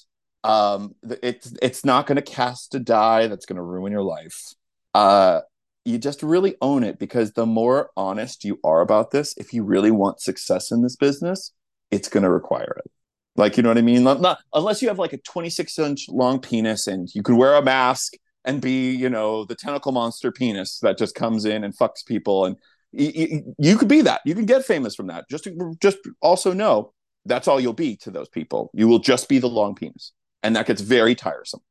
Um, 0.47 0.95
it's 1.03 1.53
it's 1.61 1.83
not 1.85 2.07
going 2.07 2.15
to 2.15 2.21
cast 2.21 2.73
a 2.75 2.79
die 2.79 3.27
that's 3.27 3.45
going 3.45 3.57
to 3.57 3.63
ruin 3.63 3.91
your 3.91 4.03
life. 4.03 4.53
Uh, 4.93 5.41
you 5.85 5.97
just 5.97 6.21
really 6.23 6.55
own 6.61 6.83
it 6.83 6.99
because 6.99 7.33
the 7.33 7.45
more 7.45 7.91
honest 7.95 8.43
you 8.43 8.59
are 8.63 8.81
about 8.81 9.11
this, 9.11 9.33
if 9.37 9.53
you 9.53 9.63
really 9.63 9.91
want 9.91 10.21
success 10.21 10.71
in 10.71 10.81
this 10.83 10.95
business, 10.95 11.53
it's 11.91 12.09
going 12.09 12.23
to 12.23 12.29
require 12.29 12.75
it. 12.83 12.91
Like, 13.35 13.55
you 13.55 13.63
know 13.63 13.69
what 13.69 13.77
I 13.77 13.81
mean? 13.81 14.03
Not, 14.03 14.19
not 14.19 14.39
unless 14.53 14.81
you 14.81 14.87
have 14.89 14.99
like 14.99 15.13
a 15.13 15.17
26 15.17 15.77
inch 15.79 16.05
long 16.09 16.39
penis 16.39 16.87
and 16.87 17.07
you 17.13 17.23
can 17.23 17.37
wear 17.37 17.55
a 17.55 17.61
mask 17.61 18.13
and 18.43 18.61
be, 18.61 18.91
you 18.91 19.09
know, 19.09 19.45
the 19.45 19.55
tentacle 19.55 19.91
monster 19.91 20.31
penis 20.31 20.79
that 20.79 20.97
just 20.97 21.15
comes 21.15 21.45
in 21.45 21.63
and 21.63 21.77
fucks 21.77 22.05
people. 22.05 22.45
And 22.45 22.57
y- 22.91 23.13
y- 23.15 23.43
you 23.59 23.77
could 23.77 23.87
be 23.87 24.01
that. 24.01 24.21
You 24.25 24.33
can 24.35 24.45
get 24.45 24.65
famous 24.65 24.95
from 24.95 25.07
that. 25.07 25.25
Just, 25.29 25.47
just 25.81 25.99
also 26.21 26.51
know 26.51 26.93
that's 27.25 27.47
all 27.47 27.59
you'll 27.59 27.73
be 27.73 27.95
to 27.97 28.11
those 28.11 28.29
people. 28.29 28.71
You 28.73 28.87
will 28.87 28.99
just 28.99 29.29
be 29.29 29.39
the 29.39 29.49
long 29.49 29.75
penis, 29.75 30.13
and 30.43 30.55
that 30.55 30.67
gets 30.67 30.81
very 30.81 31.15
tiresome. 31.15 31.61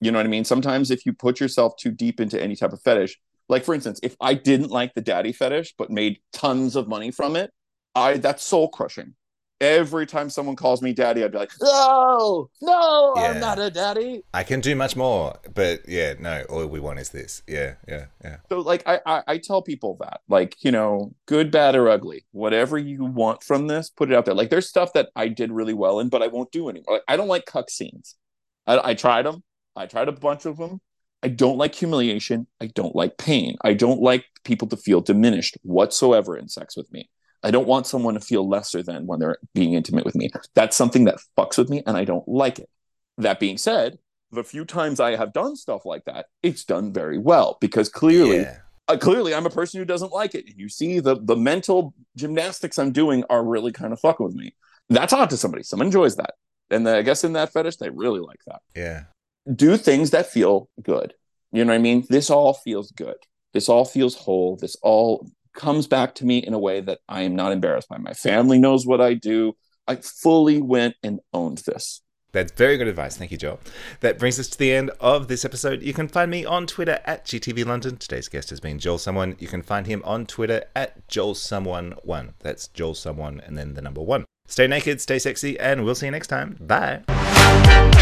You 0.00 0.12
know 0.12 0.18
what 0.18 0.26
I 0.26 0.30
mean? 0.30 0.44
Sometimes 0.44 0.90
if 0.90 1.06
you 1.06 1.12
put 1.12 1.40
yourself 1.40 1.76
too 1.76 1.90
deep 1.90 2.20
into 2.20 2.40
any 2.40 2.56
type 2.56 2.72
of 2.72 2.82
fetish, 2.82 3.18
like 3.48 3.64
for 3.64 3.74
instance, 3.74 4.00
if 4.02 4.16
I 4.20 4.34
didn't 4.34 4.70
like 4.70 4.94
the 4.94 5.00
daddy 5.00 5.32
fetish 5.32 5.74
but 5.78 5.90
made 5.90 6.18
tons 6.32 6.76
of 6.76 6.88
money 6.88 7.10
from 7.10 7.36
it, 7.36 7.50
I 7.94 8.18
that's 8.18 8.42
soul 8.42 8.68
crushing. 8.68 9.14
Every 9.64 10.06
time 10.06 10.28
someone 10.28 10.56
calls 10.56 10.82
me 10.82 10.92
daddy, 10.92 11.24
I'd 11.24 11.32
be 11.32 11.38
like, 11.38 11.52
"No, 11.60 12.50
no, 12.60 13.14
Yeah. 13.16 13.22
I'm 13.22 13.40
not 13.40 13.58
a 13.58 13.70
daddy." 13.70 14.22
I 14.34 14.42
can 14.42 14.60
do 14.60 14.74
much 14.76 14.94
more, 14.94 15.36
but 15.54 15.88
yeah, 15.88 16.14
no, 16.18 16.44
all 16.50 16.66
we 16.66 16.80
want 16.80 16.98
is 16.98 17.08
this. 17.08 17.42
Yeah, 17.48 17.74
yeah, 17.88 18.06
yeah. 18.22 18.36
So 18.50 18.60
like 18.60 18.82
I, 18.86 19.00
I 19.06 19.22
I 19.26 19.38
tell 19.38 19.62
people 19.62 19.96
that 20.00 20.20
like 20.28 20.56
you 20.62 20.70
know 20.70 21.14
good 21.26 21.50
bad 21.50 21.74
or 21.74 21.88
ugly 21.88 22.24
whatever 22.32 22.76
you 22.76 23.04
want 23.04 23.42
from 23.42 23.66
this 23.66 23.88
put 23.90 24.10
it 24.10 24.14
out 24.14 24.24
there 24.26 24.34
like 24.34 24.50
there's 24.50 24.68
stuff 24.68 24.92
that 24.92 25.08
I 25.16 25.28
did 25.28 25.50
really 25.50 25.74
well 25.74 25.98
in 26.00 26.08
but 26.08 26.22
I 26.22 26.26
won't 26.26 26.52
do 26.52 26.68
anymore 26.68 26.94
like 26.96 27.02
I 27.08 27.16
don't 27.16 27.28
like 27.28 27.46
cuck 27.46 27.70
scenes 27.70 28.16
I, 28.66 28.90
I 28.90 28.94
tried 28.94 29.24
them 29.26 29.42
I 29.76 29.86
tried 29.86 30.08
a 30.08 30.12
bunch 30.12 30.44
of 30.46 30.56
them 30.58 30.80
I 31.22 31.28
don't 31.28 31.56
like 31.58 31.74
humiliation 31.74 32.46
I 32.60 32.66
don't 32.66 32.94
like 32.94 33.16
pain 33.18 33.56
I 33.62 33.72
don't 33.74 34.00
like 34.00 34.24
people 34.44 34.68
to 34.68 34.76
feel 34.76 35.00
diminished 35.00 35.56
whatsoever 35.62 36.36
in 36.36 36.48
sex 36.48 36.76
with 36.76 36.92
me 36.92 37.08
I 37.44 37.50
don't 37.50 37.68
want 37.68 37.86
someone 37.86 38.14
to 38.14 38.20
feel 38.20 38.48
lesser 38.48 38.82
than 38.82 39.06
when 39.06 39.20
they're 39.20 39.36
being 39.54 39.74
intimate 39.74 40.04
with 40.04 40.14
me. 40.16 40.30
That's 40.54 40.76
something 40.76 41.04
that 41.04 41.18
fucks 41.38 41.58
with 41.58 41.68
me 41.70 41.82
and 41.86 41.96
I 41.96 42.04
don't 42.04 42.26
like 42.26 42.58
it. 42.58 42.68
That 43.18 43.38
being 43.38 43.58
said, 43.58 43.98
the 44.32 44.42
few 44.42 44.64
times 44.64 44.98
I 44.98 45.14
have 45.16 45.32
done 45.32 45.54
stuff 45.54 45.84
like 45.84 46.04
that, 46.06 46.26
it's 46.42 46.64
done 46.64 46.92
very 46.92 47.18
well 47.18 47.58
because 47.60 47.88
clearly 47.88 48.38
Yeah. 48.38 48.56
uh, 48.88 48.96
clearly 48.96 49.34
I'm 49.34 49.46
a 49.46 49.50
person 49.50 49.78
who 49.78 49.84
doesn't 49.84 50.10
like 50.12 50.34
it. 50.34 50.46
And 50.46 50.58
you 50.58 50.68
see 50.68 50.98
the 51.00 51.16
the 51.22 51.36
mental 51.36 51.94
gymnastics 52.16 52.78
I'm 52.78 52.90
doing 52.92 53.22
are 53.30 53.44
really 53.44 53.70
kind 53.72 53.92
of 53.92 54.00
fucking 54.00 54.24
with 54.26 54.34
me. 54.34 54.54
That's 54.88 55.12
odd 55.12 55.30
to 55.30 55.36
somebody. 55.36 55.62
Someone 55.62 55.86
enjoys 55.88 56.16
that. 56.16 56.34
And 56.70 56.88
I 56.88 57.02
guess 57.02 57.22
in 57.24 57.34
that 57.34 57.52
fetish, 57.52 57.76
they 57.76 57.90
really 57.90 58.20
like 58.20 58.40
that. 58.46 58.62
Yeah. 58.74 59.04
Do 59.54 59.76
things 59.76 60.10
that 60.10 60.26
feel 60.26 60.68
good. 60.82 61.14
You 61.52 61.64
know 61.64 61.72
what 61.72 61.78
I 61.78 61.82
mean? 61.82 62.04
This 62.08 62.30
all 62.30 62.54
feels 62.54 62.90
good. 62.90 63.16
This 63.52 63.68
all 63.68 63.84
feels 63.84 64.14
whole. 64.16 64.56
This 64.56 64.76
all 64.82 65.30
comes 65.54 65.86
back 65.86 66.14
to 66.16 66.26
me 66.26 66.38
in 66.38 66.54
a 66.54 66.58
way 66.58 66.80
that 66.80 67.00
I 67.08 67.22
am 67.22 67.36
not 67.36 67.52
embarrassed 67.52 67.88
by. 67.88 67.98
My 67.98 68.12
family 68.12 68.58
knows 68.58 68.86
what 68.86 69.00
I 69.00 69.14
do. 69.14 69.54
I 69.86 69.96
fully 69.96 70.60
went 70.60 70.96
and 71.02 71.20
owned 71.32 71.58
this. 71.58 72.02
That's 72.32 72.52
very 72.52 72.76
good 72.76 72.88
advice. 72.88 73.16
Thank 73.16 73.30
you, 73.30 73.38
Joel. 73.38 73.60
That 74.00 74.18
brings 74.18 74.40
us 74.40 74.48
to 74.48 74.58
the 74.58 74.72
end 74.72 74.90
of 74.98 75.28
this 75.28 75.44
episode. 75.44 75.82
You 75.82 75.94
can 75.94 76.08
find 76.08 76.30
me 76.30 76.44
on 76.44 76.66
Twitter 76.66 77.00
at 77.04 77.24
GTV 77.24 77.64
London. 77.64 77.96
Today's 77.96 78.28
guest 78.28 78.50
has 78.50 78.58
been 78.58 78.80
Joel 78.80 78.98
Someone. 78.98 79.36
You 79.38 79.46
can 79.46 79.62
find 79.62 79.86
him 79.86 80.02
on 80.04 80.26
Twitter 80.26 80.64
at 80.74 81.06
Joel 81.06 81.34
Someone1. 81.34 82.34
That's 82.40 82.66
Joel 82.68 82.94
Someone 82.94 83.40
and 83.46 83.56
then 83.56 83.74
the 83.74 83.82
number 83.82 84.02
one. 84.02 84.24
Stay 84.46 84.66
naked, 84.66 85.00
stay 85.00 85.20
sexy, 85.20 85.58
and 85.58 85.84
we'll 85.84 85.94
see 85.94 86.06
you 86.06 86.12
next 86.12 86.26
time. 86.26 86.58
Bye. 86.60 87.93